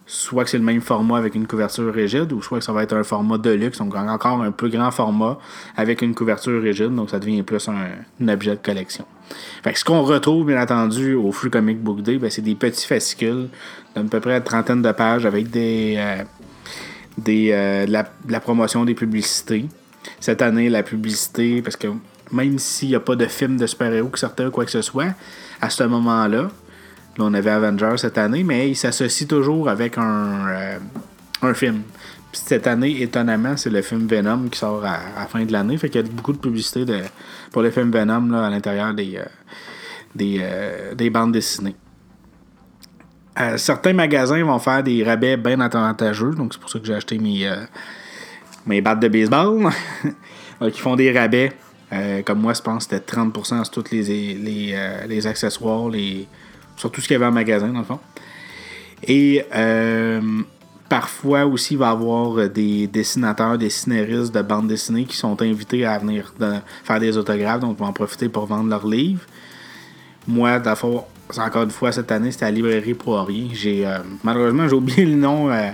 soit 0.07 0.45
que 0.45 0.49
c'est 0.49 0.57
le 0.57 0.63
même 0.63 0.81
format 0.81 1.17
avec 1.17 1.35
une 1.35 1.45
couverture 1.45 1.93
rigide, 1.93 2.31
ou 2.31 2.41
soit 2.41 2.59
que 2.59 2.63
ça 2.63 2.71
va 2.71 2.81
être 2.81 2.93
un 2.93 3.03
format 3.03 3.37
de 3.37 3.51
luxe, 3.51 3.77
donc 3.77 3.93
encore 3.95 4.41
un 4.41 4.51
plus 4.51 4.69
grand 4.69 4.89
format 4.89 5.37
avec 5.75 6.01
une 6.01 6.15
couverture 6.15 6.61
rigide, 6.61 6.95
donc 6.95 7.09
ça 7.09 7.19
devient 7.19 7.43
plus 7.43 7.67
un, 7.67 8.27
objet 8.27 8.51
de 8.51 8.61
collection. 8.61 9.05
Fait 9.63 9.75
ce 9.75 9.83
qu'on 9.83 10.03
retrouve, 10.03 10.47
bien 10.47 10.61
entendu, 10.61 11.13
au 11.13 11.31
Free 11.31 11.49
Comic 11.49 11.81
Book 11.81 12.01
Day, 12.01 12.17
ben, 12.17 12.29
c'est 12.29 12.41
des 12.41 12.55
petits 12.55 12.85
fascicules 12.85 13.49
d'à 13.95 14.03
peu 14.03 14.19
près 14.19 14.37
une 14.37 14.43
trentaine 14.43 14.81
de 14.81 14.91
pages 14.91 15.25
avec 15.25 15.49
des, 15.49 15.95
euh, 15.97 16.23
des 17.17 17.49
euh, 17.51 17.85
la, 17.87 18.39
promotion 18.39 18.85
des 18.85 18.95
publicités. 18.95 19.65
Cette 20.19 20.41
année, 20.41 20.69
la 20.69 20.83
publicité, 20.83 21.61
parce 21.61 21.75
que 21.75 21.87
même 22.31 22.59
s'il 22.59 22.89
n'y 22.89 22.95
a 22.95 22.99
pas 22.99 23.15
de 23.15 23.25
film 23.25 23.57
de 23.57 23.67
super-héros 23.67 24.09
qui 24.09 24.19
sortait 24.19 24.45
ou 24.45 24.51
quoi 24.51 24.65
que 24.65 24.71
ce 24.71 24.81
soit, 24.81 25.13
à 25.61 25.69
ce 25.69 25.83
moment-là, 25.83 26.49
Là, 27.17 27.25
on 27.25 27.33
avait 27.33 27.49
Avengers 27.49 27.97
cette 27.97 28.17
année, 28.17 28.43
mais 28.43 28.69
il 28.69 28.75
s'associe 28.75 29.27
toujours 29.27 29.69
avec 29.69 29.97
un, 29.97 30.47
euh, 30.49 30.77
un 31.41 31.53
film. 31.53 31.81
Cette 32.45 32.67
année, 32.67 33.01
étonnamment, 33.01 33.57
c'est 33.57 33.69
le 33.69 33.81
film 33.81 34.07
Venom 34.07 34.47
qui 34.49 34.57
sort 34.59 34.83
à, 34.85 34.99
la 35.17 35.27
fin 35.27 35.43
de 35.43 35.51
l'année. 35.51 35.77
Fait 35.77 35.89
qu'il 35.89 36.01
y 36.01 36.03
a 36.03 36.07
beaucoup 36.07 36.33
de 36.33 36.37
publicité 36.37 36.85
pour 37.51 37.61
le 37.61 37.71
film 37.71 37.91
Venom 37.91 38.33
à 38.33 38.49
l'intérieur 38.49 38.93
des, 38.93 39.17
euh, 39.17 39.25
euh, 40.21 40.95
des, 40.95 41.09
bandes 41.09 41.31
dessinées. 41.31 41.75
certains 43.57 43.93
magasins 43.93 44.43
vont 44.43 44.59
faire 44.59 44.83
des 44.83 45.03
rabais 45.03 45.37
bien 45.37 45.59
avantageux, 45.59 46.31
donc 46.31 46.53
c'est 46.53 46.59
pour 46.59 46.69
ça 46.69 46.79
que 46.79 46.85
j'ai 46.85 46.95
acheté 46.95 47.17
mes, 47.17 47.49
mes 48.65 48.81
battes 48.81 48.99
de 48.99 49.07
baseball. 49.07 49.69
qui 50.71 50.79
font 50.79 50.95
des 50.95 51.11
rabais. 51.11 51.51
comme 52.25 52.39
moi, 52.39 52.53
je 52.53 52.61
pense 52.61 52.87
que 52.87 52.95
c'était 52.95 53.15
30% 53.15 53.63
sur 53.63 53.69
tous 53.69 53.91
les, 53.91 55.27
accessoires, 55.27 55.89
les, 55.89 56.27
sur 56.75 56.91
tout 56.91 57.01
ce 57.01 57.07
qu'il 57.07 57.13
y 57.13 57.17
avait 57.17 57.25
en 57.25 57.31
magasin, 57.31 57.67
dans 57.67 57.79
le 57.79 57.85
fond. 57.85 57.99
Et 59.03 59.43
euh, 59.55 60.21
parfois 60.89 61.45
aussi, 61.45 61.73
il 61.73 61.77
va 61.77 61.87
y 61.87 61.91
avoir 61.91 62.49
des 62.49 62.87
dessinateurs, 62.87 63.57
des 63.57 63.69
scénaristes 63.69 64.33
de 64.33 64.41
bande 64.41 64.67
dessinée 64.67 65.05
qui 65.05 65.17
sont 65.17 65.41
invités 65.41 65.85
à 65.85 65.97
venir 65.97 66.33
faire 66.83 66.99
des 66.99 67.17
autographes, 67.17 67.61
donc 67.61 67.77
ils 67.77 67.79
vont 67.79 67.89
en 67.89 67.93
profiter 67.93 68.29
pour 68.29 68.45
vendre 68.45 68.69
leurs 68.69 68.87
livres. 68.87 69.21
Moi, 70.27 70.59
d'abord, 70.59 71.07
encore 71.37 71.63
une 71.63 71.71
fois, 71.71 71.91
cette 71.91 72.11
année, 72.11 72.31
c'était 72.31 72.45
à 72.45 72.49
la 72.49 72.55
librairie 72.55 72.93
Poirier. 72.93 73.49
J'ai, 73.53 73.85
euh, 73.85 73.99
malheureusement, 74.23 74.67
j'ai 74.67 74.75
oublié 74.75 75.05
le 75.05 75.15
nom. 75.15 75.49
Euh, 75.49 75.69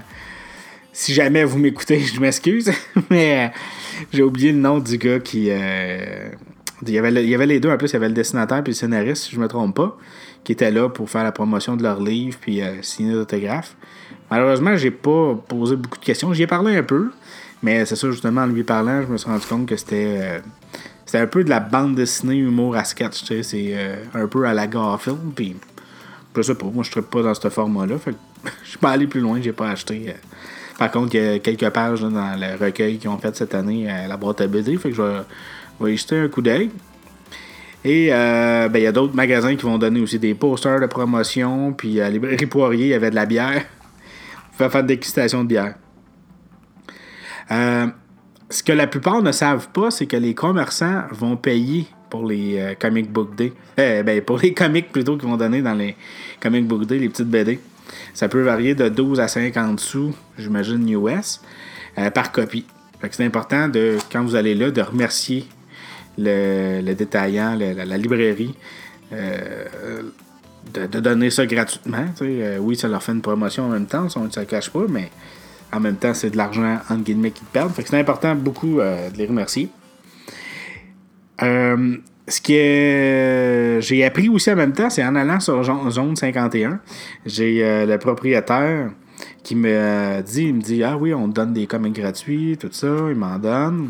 si 0.92 1.14
jamais 1.14 1.44
vous 1.44 1.58
m'écoutez, 1.58 2.00
je 2.00 2.20
m'excuse, 2.20 2.72
mais 3.10 3.52
j'ai 4.12 4.22
oublié 4.22 4.52
le 4.52 4.60
nom 4.60 4.80
du 4.80 4.98
gars 4.98 5.20
qui 5.20 5.48
Il 5.48 6.90
y, 6.90 6.98
avait 6.98 7.12
les 7.48 7.60
deux. 7.60 7.72
En 7.72 7.78
plus, 7.78 7.90
il 7.90 7.94
y 7.94 7.96
avait 7.96 8.10
le 8.10 8.14
dessinateur 8.14 8.60
et 8.60 8.64
le 8.64 8.74
scénariste, 8.74 9.24
si 9.24 9.32
je 9.32 9.38
ne 9.38 9.44
me 9.44 9.48
trompe 9.48 9.76
pas, 9.76 9.98
qui 10.44 10.52
étaient 10.52 10.72
là 10.72 10.90
pour 10.90 11.10
faire 11.10 11.24
la 11.24 11.32
promotion 11.32 11.76
de 11.76 11.84
leur 11.84 12.02
livre 12.02 12.38
puis 12.40 12.62
euh, 12.62 12.82
signer 12.82 13.14
d'autographes. 13.14 13.76
Malheureusement, 14.32 14.76
j'ai 14.78 14.92
pas 14.92 15.36
posé 15.48 15.76
beaucoup 15.76 16.00
de 16.00 16.06
questions. 16.06 16.34
J'y 16.34 16.44
ai 16.44 16.48
parlé 16.48 16.78
un 16.78 16.84
peu, 16.84 17.12
mais 17.62 17.86
c'est 17.86 17.96
ça, 17.96 18.10
justement, 18.10 18.42
en 18.42 18.48
lui 18.48 18.64
parlant, 18.64 19.02
je 19.02 19.08
me 19.08 19.18
suis 19.18 19.30
rendu 19.30 19.46
compte 19.46 19.68
que 19.68 19.78
c'était. 19.78 20.18
Euh, 20.20 20.40
un 21.16 21.28
peu 21.28 21.44
de 21.44 21.50
la 21.50 21.60
bande 21.60 21.94
dessinée 21.94 22.38
humour 22.38 22.76
à 22.76 22.84
sketch. 22.84 23.24
C'est 23.24 23.44
euh, 23.54 23.98
un 24.16 24.26
peu 24.28 24.46
à 24.46 24.54
la 24.54 24.68
Garfield, 24.68 25.20
puis. 25.36 25.56
Je 26.36 26.42
sais 26.42 26.56
pas, 26.56 26.66
moi 26.66 26.84
je 26.84 26.98
ne 26.98 27.04
pas 27.04 27.22
dans 27.22 27.34
ce 27.36 27.48
format-là. 27.48 27.96
Je 28.64 28.70
suis 28.70 28.80
pas 28.80 28.90
allé 28.90 29.06
plus 29.08 29.22
loin, 29.22 29.40
j'ai 29.40 29.54
pas 29.54 29.70
acheté. 29.70 30.16
Par 30.78 30.92
contre, 30.92 31.16
il 31.16 31.24
y 31.24 31.28
a 31.28 31.40
quelques 31.40 31.70
pages 31.70 32.02
dans 32.02 32.36
le 32.38 32.58
recueil 32.62 32.98
qu'ils 32.98 33.10
ont 33.10 33.18
fait 33.18 33.36
cette 33.36 33.56
année 33.56 33.90
à 33.90 34.08
la 34.08 34.18
boîte 34.18 34.42
à 34.42 34.48
BD. 34.48 34.76
Fait 34.78 34.90
que 34.90 34.96
je 34.96 35.02
vais, 35.02 35.94
y 35.94 35.98
jeter 35.98 36.18
un 36.18 36.28
coup 36.28 36.42
d'œil. 36.42 36.70
Et 37.86 38.10
euh, 38.12 38.68
ben, 38.70 38.80
il 38.80 38.84
y 38.84 38.88
a 38.88 38.92
d'autres 38.92 39.16
magasins 39.16 39.56
qui 39.56 39.64
vont 39.64 39.78
donner 39.78 40.02
aussi 40.02 40.20
des 40.20 40.34
posters 40.34 40.80
de 40.80 40.88
promotion. 40.88 41.74
Puis 41.74 42.02
à 42.02 42.10
Librairie 42.10 42.46
Poirier, 42.46 42.86
il 42.86 42.90
y 42.90 42.94
avait 42.94 43.12
de 43.12 43.16
la 43.16 43.26
bière. 43.26 43.64
On 44.54 44.58
faire 44.58 44.72
faire 44.72 44.84
dégustation 44.84 45.44
de 45.44 45.48
bière. 45.48 45.76
Euh, 47.52 47.88
ce 48.50 48.62
que 48.62 48.72
la 48.72 48.88
plupart 48.88 49.22
ne 49.22 49.32
savent 49.32 49.70
pas, 49.70 49.90
c'est 49.90 50.06
que 50.06 50.18
les 50.18 50.36
commerçants 50.36 51.04
vont 51.12 51.38
payer 51.38 51.88
pour 52.10 52.26
les 52.28 52.60
euh, 52.60 52.76
comic 52.76 53.12
book 53.12 53.36
day. 53.36 53.52
ben, 53.78 54.22
pour 54.22 54.38
les 54.38 54.54
comics 54.54 54.92
plutôt 54.92 55.18
qu'ils 55.18 55.28
vont 55.28 55.38
donner 55.38 55.62
dans 55.62 55.74
les 55.74 55.96
comic 56.40 56.68
book 56.68 56.86
day, 56.86 57.00
les 57.00 57.10
petites 57.10 57.30
BD. 57.30 57.60
Ça 58.14 58.30
peut 58.30 58.42
varier 58.42 58.76
de 58.76 58.90
12 58.90 59.20
à 59.20 59.28
50 59.28 59.80
sous, 59.80 60.14
j'imagine, 60.38 60.88
US, 60.90 61.42
euh, 61.98 62.12
par 62.12 62.32
copie. 62.32 62.66
c'est 63.10 63.26
important, 63.26 63.68
de, 63.68 63.98
quand 64.12 64.24
vous 64.24 64.36
allez 64.36 64.54
là, 64.54 64.70
de 64.70 64.82
remercier 64.82 65.48
le, 66.18 66.94
détaillant, 66.94 67.56
la, 67.56 67.98
librairie, 67.98 68.54
euh, 70.78 70.88
de, 70.88 71.00
donner 71.00 71.30
ça 71.30 71.46
gratuitement. 71.46 72.06
Euh, 72.22 72.58
oui, 72.60 72.76
ça 72.76 72.88
leur 72.88 73.02
fait 73.04 73.12
une 73.12 73.22
promotion 73.22 73.66
en 73.66 73.70
même 73.70 73.86
temps, 73.86 74.10
ça 74.10 74.20
ne 74.20 74.46
cache 74.46 74.70
pas, 74.70 74.86
mais 74.90 75.10
en 75.72 75.80
même 75.80 75.96
temps, 75.96 76.14
c'est 76.14 76.30
de 76.30 76.38
l'argent, 76.38 76.80
entre 76.90 77.04
guillemets, 77.04 77.32
qu'ils 77.32 77.48
perdent. 77.48 77.72
c'est 77.76 78.00
important 78.00 78.36
beaucoup 78.36 78.80
de 78.80 79.18
les 79.18 79.26
remercier 79.26 79.70
ce 82.28 82.42
que 82.42 83.80
j'ai 83.82 84.06
appris 84.06 84.30
aussi 84.30 84.52
en 84.52 84.56
même 84.56 84.74
temps, 84.74 84.90
c'est 84.90 85.04
en 85.04 85.16
allant 85.16 85.40
sur 85.40 85.64
Zone 85.64 86.16
51, 86.16 86.80
j'ai 87.26 87.64
euh, 87.64 87.86
le 87.86 87.98
propriétaire 87.98 88.92
qui 89.44 89.56
me 89.56 90.22
dit, 90.22 90.44
il 90.44 90.56
me 90.56 90.62
dit 90.62 90.84
Ah 90.84 90.98
oui, 90.98 91.14
on 91.14 91.28
donne 91.28 91.54
des 91.54 91.68
comics 91.68 91.94
gratuits, 91.94 92.58
tout 92.58 92.70
ça, 92.72 92.88
il 93.10 93.16
m'en 93.16 93.38
donne. 93.38 93.90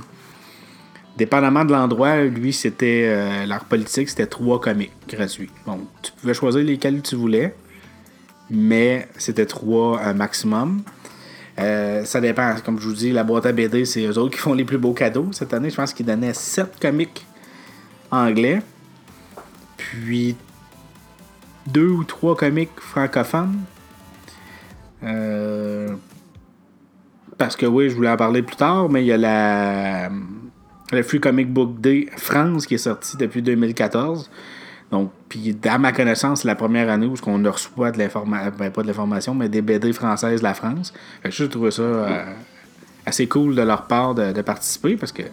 Dépendamment 1.17 1.63
de 1.63 1.71
l'endroit, 1.71 2.23
lui, 2.23 2.53
c'était 2.53 3.05
euh, 3.07 3.45
leur 3.45 3.65
politique, 3.65 4.09
c'était 4.09 4.25
trois 4.25 4.59
comics 4.59 4.91
gratuits. 5.07 5.51
Bon, 5.65 5.79
tu 6.01 6.11
pouvais 6.13 6.33
choisir 6.33 6.63
lesquels 6.63 7.03
tu 7.03 7.15
voulais, 7.15 7.55
mais 8.49 9.07
c'était 9.17 9.45
trois 9.45 10.01
un 10.01 10.13
maximum. 10.13 10.81
Euh, 11.59 12.03
ça 12.03 12.19
dépend, 12.19 12.55
comme 12.65 12.79
je 12.79 12.87
vous 12.87 12.95
dis, 12.95 13.11
la 13.11 13.23
boîte 13.23 13.45
à 13.45 13.51
BD, 13.51 13.85
c'est 13.85 14.07
eux 14.07 14.17
autres 14.17 14.33
qui 14.33 14.39
font 14.39 14.55
les 14.55 14.65
plus 14.65 14.79
beaux 14.79 14.93
cadeaux. 14.93 15.27
Cette 15.33 15.53
année, 15.53 15.69
je 15.69 15.75
pense 15.75 15.93
qu'ils 15.93 16.07
donnaient 16.07 16.33
sept 16.33 16.79
comics 16.81 17.27
anglais, 18.09 18.63
puis 19.77 20.35
deux 21.67 21.89
ou 21.89 22.03
trois 22.03 22.35
comics 22.35 22.71
francophones. 22.79 23.59
Euh, 25.03 25.89
parce 27.37 27.55
que 27.55 27.67
oui, 27.67 27.89
je 27.89 27.95
voulais 27.95 28.09
en 28.09 28.17
parler 28.17 28.41
plus 28.41 28.55
tard, 28.55 28.89
mais 28.89 29.03
il 29.03 29.07
y 29.07 29.11
a 29.11 29.17
la, 29.17 30.09
le 30.91 31.03
Free 31.03 31.19
Comic 31.19 31.51
Book 31.51 31.79
Day 31.79 32.07
France 32.17 32.65
qui 32.65 32.75
est 32.75 32.79
sorti 32.79 33.17
depuis 33.17 33.41
2014. 33.41 34.29
Donc, 34.91 35.11
puis 35.27 35.57
à 35.63 35.77
ma 35.77 35.91
connaissance, 35.91 36.41
c'est 36.41 36.47
la 36.47 36.55
première 36.55 36.89
année 36.89 37.07
où 37.07 37.15
on 37.25 37.39
ne 37.39 37.49
reçoit 37.49 37.91
de 37.91 37.97
l'information, 37.97 38.51
ben, 38.57 38.69
pas 38.69 38.83
de 38.83 38.87
l'information, 38.87 39.33
mais 39.33 39.49
des 39.49 39.61
BD 39.61 39.91
françaises 39.91 40.39
de 40.39 40.43
la 40.43 40.53
France. 40.53 40.93
Fait 41.23 41.29
que 41.29 41.35
je 41.35 41.45
trouve 41.45 41.71
ça 41.71 41.81
euh, 41.81 42.25
assez 43.05 43.27
cool 43.27 43.55
de 43.55 43.61
leur 43.63 43.87
part 43.87 44.13
de 44.13 44.41
participer 44.41 44.95
parce 44.95 45.11
que 45.11 45.23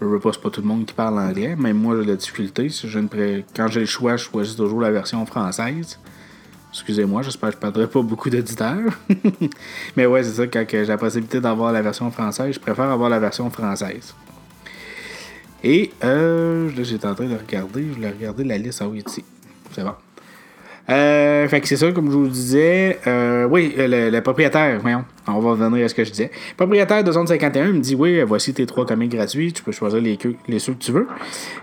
je 0.00 0.06
veux 0.06 0.20
pas, 0.20 0.30
tout 0.32 0.60
le 0.60 0.66
monde 0.66 0.86
qui 0.86 0.94
parle 0.94 1.18
anglais. 1.18 1.56
Même 1.56 1.76
moi, 1.76 1.96
j'ai 2.00 2.06
la 2.06 2.16
difficulté. 2.16 2.68
Si 2.68 2.86
Quand 3.56 3.68
j'ai 3.68 3.80
le 3.80 3.86
choix, 3.86 4.16
je 4.16 4.24
choisis 4.24 4.56
toujours 4.56 4.80
la 4.80 4.90
version 4.90 5.24
française. 5.26 5.98
Excusez-moi, 6.70 7.22
j'espère 7.22 7.48
que 7.48 7.54
je 7.54 7.56
ne 7.56 7.60
perdrai 7.62 7.86
pas 7.88 8.02
beaucoup 8.02 8.30
d'auditeurs. 8.30 8.92
Mais 9.96 10.06
ouais, 10.06 10.22
c'est 10.22 10.34
ça, 10.34 10.46
quand 10.46 10.64
j'ai 10.70 10.84
la 10.84 10.98
possibilité 10.98 11.40
d'avoir 11.40 11.72
la 11.72 11.82
version 11.82 12.10
française, 12.10 12.54
je 12.54 12.60
préfère 12.60 12.90
avoir 12.90 13.08
la 13.08 13.18
version 13.18 13.50
française. 13.50 14.14
Et 15.64 15.90
euh, 16.04 16.70
j'étais 16.82 17.06
en 17.06 17.14
train 17.14 17.26
de 17.26 17.36
regarder, 17.36 17.84
je 17.88 17.94
voulais 17.94 18.10
regarder 18.10 18.44
la 18.44 18.58
liste. 18.58 18.80
Ah 18.82 18.88
oui, 18.88 19.02
ici. 19.06 19.24
C'est 19.72 19.82
bon. 19.82 19.92
Euh, 20.90 21.46
fait 21.48 21.60
que 21.60 21.68
c'est 21.68 21.76
ça, 21.76 21.92
comme 21.92 22.10
je 22.10 22.16
vous 22.16 22.28
disais. 22.28 22.98
Euh, 23.06 23.46
oui, 23.46 23.74
le, 23.76 24.20
propriétaire, 24.20 24.78
voyons, 24.80 25.04
on 25.26 25.38
va 25.40 25.50
revenir 25.50 25.84
à 25.84 25.88
ce 25.88 25.94
que 25.94 26.04
je 26.04 26.10
disais. 26.10 26.30
Le 26.50 26.56
propriétaire 26.56 27.04
de 27.04 27.12
Zone 27.12 27.26
51 27.26 27.72
me 27.72 27.80
dit 27.80 27.94
Oui, 27.94 28.22
voici 28.22 28.54
tes 28.54 28.64
trois 28.64 28.86
comics 28.86 29.10
gratuits, 29.10 29.52
tu 29.52 29.62
peux 29.62 29.72
choisir 29.72 30.00
les, 30.00 30.18
les 30.46 30.58
ceux 30.58 30.72
que 30.72 30.82
tu 30.82 30.92
veux. 30.92 31.06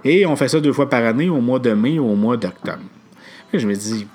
Et 0.03 0.25
on 0.25 0.35
fait 0.35 0.47
ça 0.47 0.59
deux 0.59 0.73
fois 0.73 0.89
par 0.89 1.03
année, 1.03 1.29
au 1.29 1.41
mois 1.41 1.59
de 1.59 1.71
mai 1.71 1.97
ou 1.97 2.11
au 2.11 2.15
mois 2.15 2.37
d'octobre. 2.37 2.79
Je 3.53 3.65
me 3.65 3.73
dis 3.73 4.05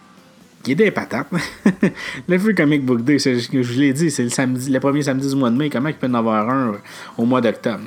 qui 0.63 0.73
est 0.73 0.75
des 0.75 0.93
le 2.29 2.39
Free 2.39 2.55
Comic 2.55 2.85
Book 2.85 3.03
Day, 3.03 3.19
je 3.19 3.81
l'ai 3.81 3.93
dit, 3.95 4.11
c'est 4.11 4.23
le 4.23 4.29
samedi, 4.29 4.71
le 4.71 4.79
premier 4.79 5.03
samedi 5.03 5.29
du 5.29 5.37
mois 5.37 5.51
de 5.51 5.57
mai. 5.57 5.71
Comment 5.71 5.89
il 5.89 5.95
peut 5.95 6.07
en 6.07 6.15
avoir 6.15 6.51
un 6.51 6.77
au 7.17 7.25
mois 7.25 7.41
d'octobre? 7.41 7.85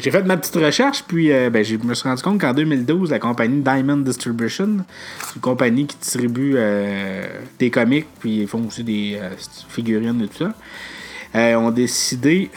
J'ai 0.00 0.10
fait 0.10 0.22
ma 0.24 0.36
petite 0.36 0.56
recherche, 0.56 1.04
puis 1.06 1.30
euh, 1.30 1.48
ben, 1.48 1.64
je 1.64 1.76
me 1.76 1.94
suis 1.94 2.08
rendu 2.08 2.22
compte 2.22 2.40
qu'en 2.40 2.52
2012, 2.52 3.10
la 3.10 3.20
compagnie 3.20 3.60
Diamond 3.62 3.98
Distribution, 3.98 4.78
c'est 5.20 5.36
une 5.36 5.40
compagnie 5.40 5.86
qui 5.86 5.96
distribue 5.96 6.54
euh, 6.56 7.24
des 7.58 7.70
comics, 7.70 8.06
puis 8.18 8.40
ils 8.40 8.48
font 8.48 8.66
aussi 8.66 8.82
des 8.82 9.16
euh, 9.20 9.30
figurines 9.68 10.20
et 10.22 10.28
tout 10.28 10.44
ça, 10.44 11.58
ont 11.58 11.70
décidé 11.70 12.50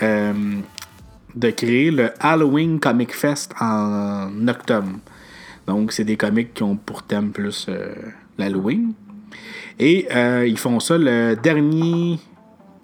de 1.36 1.50
créer 1.52 1.92
le 1.92 2.12
Halloween 2.20 2.80
Comic 2.80 3.14
Fest 3.14 3.54
en 3.60 4.48
octobre. 4.48 4.90
Donc, 5.68 5.92
c'est 5.92 6.04
des 6.04 6.18
comics 6.18 6.54
qui 6.54 6.64
ont 6.64 6.76
pour 6.76 7.04
thème 7.04 7.32
plus 7.32 7.70
l'Halloween. 8.38 8.94
Et 9.80 10.08
euh, 10.14 10.46
ils 10.48 10.58
font 10.58 10.80
ça 10.80 10.98
le 10.98 11.36
dernier. 11.36 12.20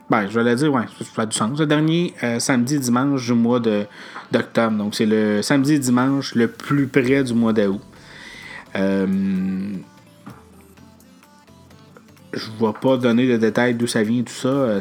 Ben, 0.09 0.27
je 0.29 0.39
vais 0.39 0.49
le 0.49 0.55
dire, 0.55 0.71
ouais, 0.73 0.85
ça 0.99 1.05
fait 1.05 1.27
du 1.27 1.35
sens. 1.35 1.59
Le 1.59 1.65
dernier 1.65 2.13
euh, 2.23 2.39
samedi 2.39 2.79
dimanche 2.79 3.25
du 3.25 3.33
mois 3.33 3.59
d'octobre. 3.59 4.77
Donc, 4.77 4.95
c'est 4.95 5.05
le 5.05 5.41
samedi 5.41 5.79
dimanche 5.79 6.33
le 6.35 6.47
plus 6.47 6.87
près 6.87 7.23
du 7.23 7.33
mois 7.33 7.53
d'août. 7.53 7.81
Euh, 8.75 9.05
je 12.33 12.49
ne 12.51 12.67
vais 12.67 12.73
pas 12.79 12.97
donner 12.97 13.27
de 13.27 13.37
détails 13.37 13.73
d'où 13.73 13.87
ça 13.87 14.03
vient, 14.03 14.21
tout 14.23 14.33
ça, 14.33 14.79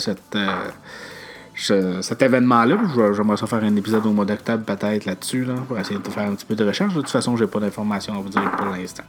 cet 2.02 2.22
événement-là. 2.22 2.78
J'aimerais 3.14 3.36
ça 3.36 3.46
faire 3.46 3.64
un 3.64 3.76
épisode 3.76 4.06
au 4.06 4.12
mois 4.12 4.26
d'octobre, 4.26 4.64
peut-être 4.64 5.06
là-dessus, 5.06 5.44
là, 5.44 5.54
pour 5.66 5.78
essayer 5.78 5.98
de 5.98 6.08
faire 6.08 6.28
un 6.28 6.34
petit 6.34 6.44
peu 6.44 6.54
de 6.54 6.64
recherche. 6.64 6.94
De 6.94 7.00
toute 7.00 7.10
façon, 7.10 7.36
j'ai 7.36 7.46
pas 7.46 7.60
d'informations 7.60 8.14
à 8.14 8.18
vous 8.18 8.28
dire 8.28 8.50
pour 8.52 8.66
l'instant. 8.66 9.04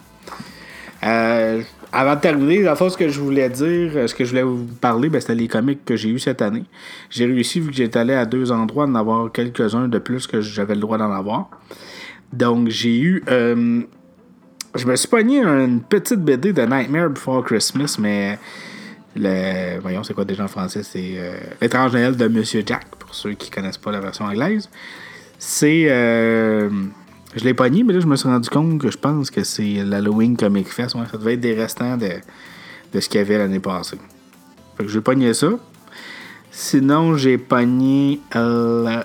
Avant 1.91 2.15
de 2.15 2.19
terminer, 2.19 2.61
la 2.61 2.75
fois, 2.75 2.89
ce 2.89 2.97
que 2.97 3.07
je 3.07 3.19
voulais 3.19 3.49
dire, 3.49 4.09
ce 4.09 4.13
que 4.13 4.25
je 4.25 4.29
voulais 4.29 4.43
vous 4.43 4.65
parler, 4.81 5.09
ben, 5.09 5.21
c'était 5.21 5.35
les 5.35 5.47
comics 5.47 5.83
que 5.85 5.95
j'ai 5.95 6.09
eu 6.09 6.19
cette 6.19 6.41
année. 6.41 6.65
J'ai 7.09 7.25
réussi, 7.25 7.59
vu 7.59 7.69
que 7.69 7.75
j'étais 7.75 7.99
allé 7.99 8.13
à 8.13 8.25
deux 8.25 8.51
endroits, 8.51 8.85
d'en 8.85 8.95
avoir 8.95 9.31
quelques-uns 9.31 9.87
de 9.87 9.99
plus 9.99 10.27
que 10.27 10.41
j'avais 10.41 10.75
le 10.75 10.81
droit 10.81 10.97
d'en 10.97 11.11
avoir. 11.11 11.49
Donc, 12.33 12.69
j'ai 12.69 12.99
eu. 12.99 13.23
Euh, 13.29 13.81
je 14.75 14.85
me 14.85 14.95
suis 14.95 15.07
pogné 15.07 15.41
une 15.43 15.81
petite 15.81 16.19
BD 16.19 16.51
de 16.53 16.61
Nightmare 16.63 17.09
Before 17.09 17.43
Christmas, 17.43 17.97
mais. 17.99 18.37
Le, 19.15 19.79
voyons, 19.79 20.03
c'est 20.03 20.13
quoi 20.13 20.25
déjà 20.25 20.43
en 20.43 20.47
français? 20.47 20.83
C'est 20.83 21.13
euh, 21.15 21.37
L'étrange 21.61 21.93
Noël 21.93 22.15
de 22.15 22.27
Monsieur 22.27 22.61
Jack, 22.63 22.85
pour 22.99 23.15
ceux 23.15 23.33
qui 23.33 23.49
connaissent 23.49 23.77
pas 23.77 23.91
la 23.91 24.01
version 24.01 24.25
anglaise. 24.25 24.69
C'est. 25.39 25.85
Euh, 25.89 26.69
je 27.37 27.43
l'ai 27.43 27.53
pogné, 27.53 27.83
mais 27.83 27.93
là, 27.93 27.99
je 27.99 28.07
me 28.07 28.15
suis 28.15 28.27
rendu 28.27 28.49
compte 28.49 28.79
que 28.81 28.89
je 28.89 28.97
pense 28.97 29.29
que 29.29 29.43
c'est 29.43 29.83
l'Halloween 29.83 30.35
Comic 30.35 30.67
Fest. 30.67 30.95
Ça 31.11 31.17
devait 31.17 31.35
être 31.35 31.41
des 31.41 31.53
restants 31.53 31.97
de, 31.97 32.09
de 32.93 32.99
ce 32.99 33.07
qu'il 33.07 33.19
y 33.19 33.21
avait 33.21 33.37
l'année 33.37 33.59
passée. 33.59 33.97
Fait 34.77 34.83
que 34.83 34.89
j'ai 34.89 35.01
pogné 35.01 35.33
ça. 35.33 35.49
Sinon, 36.51 37.15
j'ai 37.15 37.37
pogné 37.37 38.19
euh, 38.35 39.03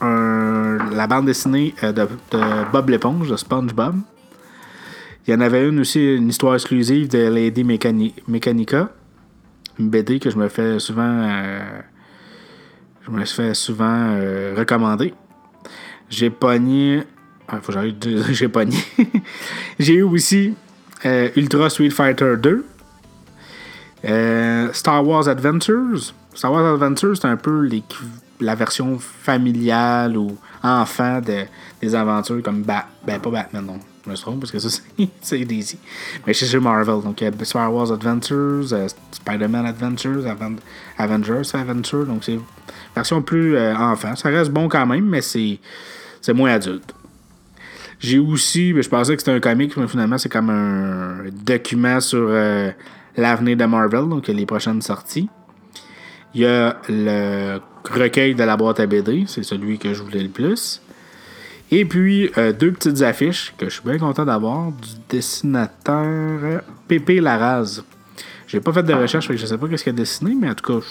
la 0.00 1.06
bande 1.08 1.26
dessinée 1.26 1.74
euh, 1.82 1.92
de, 1.92 2.08
Bob 2.72 2.88
l'éponge, 2.90 3.30
de 3.30 3.36
SpongeBob. 3.36 3.96
Il 5.26 5.32
y 5.32 5.36
en 5.36 5.40
avait 5.40 5.68
une 5.68 5.80
aussi, 5.80 6.16
une 6.16 6.28
histoire 6.28 6.54
exclusive 6.54 7.08
de 7.08 7.28
Lady 7.28 7.64
Mechanica. 7.64 8.90
Une 9.78 9.90
BD 9.90 10.20
que 10.20 10.30
je 10.30 10.36
me 10.36 10.48
fais 10.48 10.78
souvent. 10.78 11.02
Euh, 11.02 11.80
je 13.04 13.10
me 13.10 13.24
fais 13.24 13.54
souvent 13.54 14.16
recommander. 14.56 15.14
J'ai 16.08 16.30
pogné 16.30 17.04
ah, 17.48 17.58
faut 17.62 17.72
que 17.72 17.78
j'ai 18.32 18.48
pogné. 18.48 18.76
j'ai 19.78 19.94
eu 19.94 20.02
aussi 20.02 20.54
euh, 21.04 21.30
Ultra 21.36 21.70
Street 21.70 21.90
Fighter 21.90 22.34
2. 22.36 22.64
Euh, 24.04 24.72
Star 24.72 25.06
Wars 25.06 25.28
Adventures. 25.28 26.12
Star 26.34 26.52
Wars 26.52 26.74
Adventures, 26.74 27.16
c'est 27.16 27.26
un 27.26 27.36
peu 27.36 27.68
la 28.40 28.54
version 28.54 28.98
familiale 28.98 30.16
ou 30.16 30.36
enfant 30.62 31.20
de, 31.20 31.44
des 31.80 31.94
aventures 31.94 32.42
comme 32.42 32.62
Bat, 32.62 32.86
ben 33.04 33.18
pas 33.18 33.30
Batman 33.30 33.64
non, 33.64 33.78
je 34.04 34.10
me 34.10 34.16
trompe 34.16 34.40
parce 34.40 34.52
que 34.52 34.58
ça 34.58 34.68
c'est 35.20 35.44
DC. 35.44 35.78
Mais 36.26 36.34
c'est 36.34 36.46
chez 36.46 36.60
Marvel, 36.60 37.02
donc 37.02 37.20
il 37.20 37.24
y 37.24 37.26
a 37.26 37.44
Star 37.44 37.72
Wars 37.72 37.90
Adventures, 37.90 38.72
euh, 38.72 38.86
Spider-Man 39.10 39.66
Adventures, 39.66 40.24
Avengers 40.98 41.54
Adventures, 41.54 42.06
donc 42.06 42.24
c'est 42.24 42.38
version 42.94 43.22
plus 43.22 43.56
euh, 43.56 43.74
enfant. 43.74 44.14
Ça 44.14 44.28
reste 44.28 44.50
bon 44.50 44.68
quand 44.68 44.86
même, 44.86 45.06
mais 45.06 45.22
c'est 45.22 45.58
moins 46.34 46.52
adulte. 46.52 46.94
J'ai 47.98 48.18
aussi, 48.18 48.72
ben, 48.72 48.82
je 48.82 48.88
pensais 48.88 49.14
que 49.14 49.22
c'était 49.22 49.32
un 49.32 49.40
comic, 49.40 49.76
mais 49.76 49.88
finalement 49.88 50.18
c'est 50.18 50.28
comme 50.28 50.50
un 50.50 51.24
document 51.44 52.00
sur 52.00 52.26
euh, 52.28 52.70
l'avenir 53.16 53.56
de 53.56 53.64
Marvel, 53.64 54.08
donc 54.08 54.28
les 54.28 54.46
prochaines 54.46 54.82
sorties. 54.82 55.28
Il 56.34 56.42
y 56.42 56.46
a 56.46 56.76
le 56.88 57.58
recueil 57.90 58.34
de 58.34 58.44
la 58.44 58.56
boîte 58.56 58.80
à 58.80 58.86
BD, 58.86 59.24
c'est 59.26 59.42
celui 59.42 59.78
que 59.78 59.94
je 59.94 60.02
voulais 60.02 60.22
le 60.22 60.28
plus. 60.28 60.80
Et 61.70 61.84
puis, 61.84 62.30
euh, 62.38 62.52
deux 62.52 62.72
petites 62.72 63.02
affiches 63.02 63.52
que 63.58 63.66
je 63.66 63.74
suis 63.74 63.82
bien 63.84 63.98
content 63.98 64.24
d'avoir 64.24 64.72
du 64.72 64.88
dessinateur 65.08 66.62
Pépé 66.86 67.20
Larraz. 67.20 67.82
J'ai 68.46 68.60
pas 68.60 68.72
fait 68.72 68.82
de 68.82 68.94
recherche, 68.94 69.30
je 69.30 69.44
sais 69.44 69.58
pas 69.58 69.66
ce 69.76 69.82
qu'il 69.82 69.90
a 69.90 69.96
dessiné, 69.96 70.34
mais 70.34 70.48
en 70.48 70.54
tout 70.54 70.80
cas, 70.80 70.86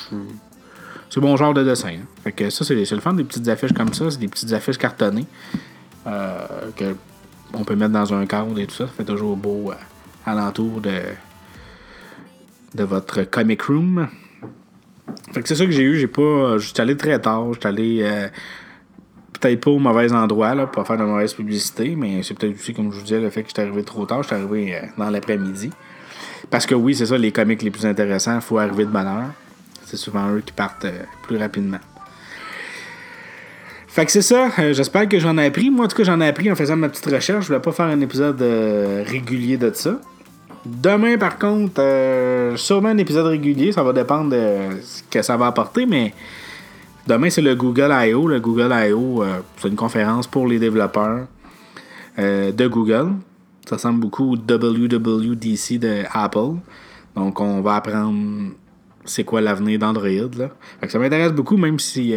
c'est 1.09 1.19
bon 1.19 1.35
genre 1.35 1.53
de 1.53 1.63
dessin. 1.63 1.89
Hein. 1.89 2.05
Fait 2.23 2.31
que 2.31 2.49
ça, 2.51 2.63
c'est 2.63 2.75
le 2.75 2.99
fun 2.99 3.13
des 3.13 3.23
petites 3.23 3.47
affiches 3.47 3.73
comme 3.73 3.93
ça, 3.93 4.11
c'est 4.11 4.19
des 4.19 4.27
petites 4.27 4.53
affiches 4.53 4.77
cartonnées 4.77 5.25
que 6.75 6.95
on 7.53 7.63
peut 7.63 7.75
mettre 7.75 7.93
dans 7.93 8.13
un 8.13 8.25
cadre 8.25 8.59
et 8.59 8.67
tout 8.67 8.75
ça. 8.75 8.87
Ça 8.87 8.93
fait 8.93 9.03
toujours 9.03 9.37
beau 9.37 9.71
euh, 9.71 9.75
alentour 10.25 10.81
de, 10.81 11.01
de 12.75 12.83
votre 12.83 13.23
comic 13.23 13.61
room. 13.63 14.07
Fait 15.31 15.41
que 15.41 15.47
c'est 15.47 15.55
ça 15.55 15.65
que 15.65 15.71
j'ai 15.71 15.83
eu. 15.83 15.97
J'ai 15.97 16.07
pas. 16.07 16.57
J'étais 16.57 16.81
allé 16.81 16.97
très 16.97 17.19
tard. 17.19 17.53
J'étais 17.53 17.67
allé. 17.67 17.99
Euh, 18.03 18.27
peut-être 19.39 19.61
pas 19.61 19.71
au 19.71 19.79
mauvais 19.79 20.11
endroit, 20.13 20.55
là, 20.55 20.65
pour 20.65 20.85
faire 20.85 20.97
de 20.97 21.03
mauvaise 21.03 21.33
publicité, 21.33 21.95
mais 21.95 22.23
c'est 22.23 22.33
peut-être 22.33 22.55
aussi, 22.55 22.73
comme 22.73 22.91
je 22.91 22.97
vous 22.97 23.03
disais, 23.03 23.19
le 23.19 23.29
fait 23.29 23.43
que 23.43 23.49
j'étais 23.49 23.61
arrivé 23.61 23.83
trop 23.83 24.05
tard. 24.05 24.23
J'étais 24.23 24.35
arrivé 24.35 24.75
euh, 24.75 24.87
dans 24.97 25.09
l'après-midi. 25.09 25.69
Parce 26.49 26.65
que 26.65 26.75
oui, 26.75 26.95
c'est 26.95 27.05
ça, 27.05 27.17
les 27.17 27.31
comics 27.31 27.61
les 27.61 27.71
plus 27.71 27.85
intéressants, 27.85 28.35
il 28.35 28.41
faut 28.41 28.57
arriver 28.57 28.85
de 28.85 28.91
bonne 28.91 29.07
heure. 29.07 29.31
C'est 29.85 29.97
souvent 29.97 30.29
eux 30.33 30.41
qui 30.45 30.53
partent 30.53 30.85
euh, 30.85 31.03
plus 31.23 31.37
rapidement. 31.37 31.79
Fait 33.97 34.05
que 34.05 34.11
c'est 34.11 34.21
ça. 34.21 34.51
J'espère 34.73 35.09
que 35.09 35.17
j'en 35.17 35.39
ai 35.39 35.47
appris. 35.47 35.71
Moi, 35.71 35.85
en 35.85 35.87
tout 35.87 35.97
cas, 35.97 36.03
j'en 36.03 36.21
ai 36.21 36.27
appris 36.27 36.51
en 36.51 36.55
faisant 36.55 36.75
ma 36.75 36.87
petite 36.87 37.07
recherche. 37.07 37.45
Je 37.45 37.47
voulais 37.47 37.59
pas 37.59 37.71
faire 37.71 37.87
un 37.87 37.99
épisode 37.99 38.39
régulier 39.07 39.57
de 39.57 39.71
ça. 39.73 39.99
Demain, 40.63 41.17
par 41.17 41.39
contre, 41.39 41.81
euh, 41.81 42.55
sûrement 42.57 42.89
un 42.89 42.97
épisode 42.99 43.25
régulier. 43.25 43.71
Ça 43.71 43.81
va 43.81 43.93
dépendre 43.93 44.29
de 44.29 44.79
ce 44.83 45.01
que 45.01 45.23
ça 45.23 45.35
va 45.35 45.47
apporter, 45.47 45.87
mais 45.87 46.13
demain, 47.07 47.31
c'est 47.31 47.41
le 47.41 47.55
Google 47.55 47.89
I.O. 47.91 48.27
Le 48.27 48.39
Google 48.39 48.71
I.O., 48.71 49.23
euh, 49.23 49.39
c'est 49.57 49.67
une 49.67 49.75
conférence 49.75 50.27
pour 50.27 50.45
les 50.45 50.59
développeurs 50.59 51.25
euh, 52.19 52.51
de 52.51 52.67
Google. 52.67 53.13
Ça 53.67 53.77
ressemble 53.77 53.99
beaucoup 53.99 54.33
au 54.33 54.35
WWDC 54.35 55.79
de 55.79 56.03
Apple. 56.13 56.59
Donc, 57.15 57.41
on 57.41 57.61
va 57.61 57.77
apprendre 57.77 58.51
c'est 59.05 59.23
quoi 59.23 59.41
l'avenir 59.41 59.79
d'Android. 59.79 60.37
Ça 60.87 60.99
m'intéresse 60.99 61.31
beaucoup, 61.31 61.57
même 61.57 61.79
si, 61.79 62.13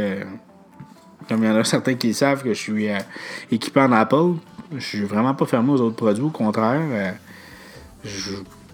comme 1.30 1.44
il 1.44 1.46
y 1.46 1.50
en 1.50 1.56
a 1.56 1.64
certains 1.64 1.94
qui 1.94 2.12
savent 2.12 2.42
que 2.42 2.52
je 2.52 2.58
suis 2.58 2.88
équipé 3.50 3.80
en 3.80 3.92
Apple, 3.92 4.34
je 4.74 4.84
suis 4.84 5.04
vraiment 5.04 5.34
pas 5.34 5.46
fermé 5.46 5.72
aux 5.72 5.80
autres 5.80 5.96
produits. 5.96 6.24
Au 6.24 6.30
contraire 6.30 7.14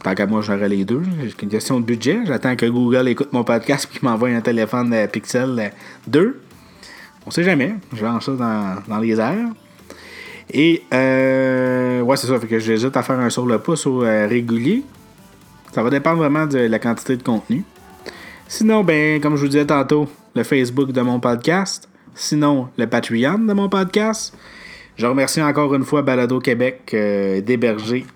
tant 0.07 0.15
qu'à 0.15 0.27
moi, 0.27 0.41
j'aurais 0.41 0.69
les 0.69 0.85
deux. 0.85 1.03
C'est 1.21 1.43
une 1.43 1.49
question 1.49 1.81
de 1.81 1.85
budget. 1.85 2.21
J'attends 2.27 2.55
que 2.55 2.67
Google 2.67 3.09
écoute 3.09 3.33
mon 3.33 3.43
podcast 3.43 3.89
et 3.91 3.99
qu'il 3.99 4.09
m'envoie 4.09 4.29
un 4.29 4.41
téléphone 4.41 4.93
euh, 4.93 5.09
Pixel 5.09 5.73
2. 6.07 6.21
Euh, 6.21 6.41
On 7.27 7.33
sait 7.33 7.43
jamais. 7.43 7.75
Je 7.93 8.05
lance 8.05 8.27
ça 8.27 8.33
dans, 8.89 8.99
les 9.01 9.19
airs. 9.19 9.49
Et, 10.53 10.85
euh, 10.95 12.03
ouais, 12.03 12.17
c'est 12.17 12.29
ça. 12.29 12.39
Fait 12.39 12.47
que 12.47 12.61
j'hésite 12.61 12.97
à 12.97 13.03
faire 13.03 13.19
un 13.19 13.31
sur 13.31 13.47
le 13.47 13.59
pouce 13.59 13.85
au 13.87 13.99
régulier. 13.99 14.85
Ça 15.73 15.83
va 15.83 15.91
dépendre 15.91 16.19
vraiment 16.19 16.47
de 16.47 16.59
la 16.59 16.79
quantité 16.79 17.17
de 17.17 17.25
contenu. 17.25 17.65
Sinon, 18.47 18.85
ben, 18.85 19.21
comme 19.21 19.35
je 19.35 19.41
vous 19.41 19.49
disais 19.49 19.67
tantôt, 19.67 20.09
le 20.37 20.45
Facebook 20.45 20.93
de 20.93 21.01
mon 21.01 21.19
podcast. 21.19 21.89
Sinon, 22.17 22.69
le 22.77 22.87
Patreon 22.89 23.39
de 23.39 23.53
mon 23.53 23.69
podcast. 23.69 24.37
Je 24.97 25.07
remercie 25.07 25.43
encore 25.43 25.75
une 25.75 25.85
fois 25.85 26.03
Balado 26.03 26.41
Québec 26.41 26.89
d'héberger 26.93 28.07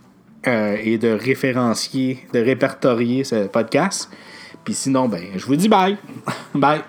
euh, 0.46 0.76
et 0.82 0.96
de 0.96 1.10
référencier, 1.10 2.26
de 2.32 2.40
répertorier 2.40 3.24
ce 3.24 3.46
podcast. 3.46 4.10
Puis 4.64 4.72
sinon, 4.72 5.06
ben, 5.06 5.22
je 5.36 5.44
vous 5.44 5.56
dis 5.56 5.68
bye. 5.68 5.98
bye. 6.54 6.80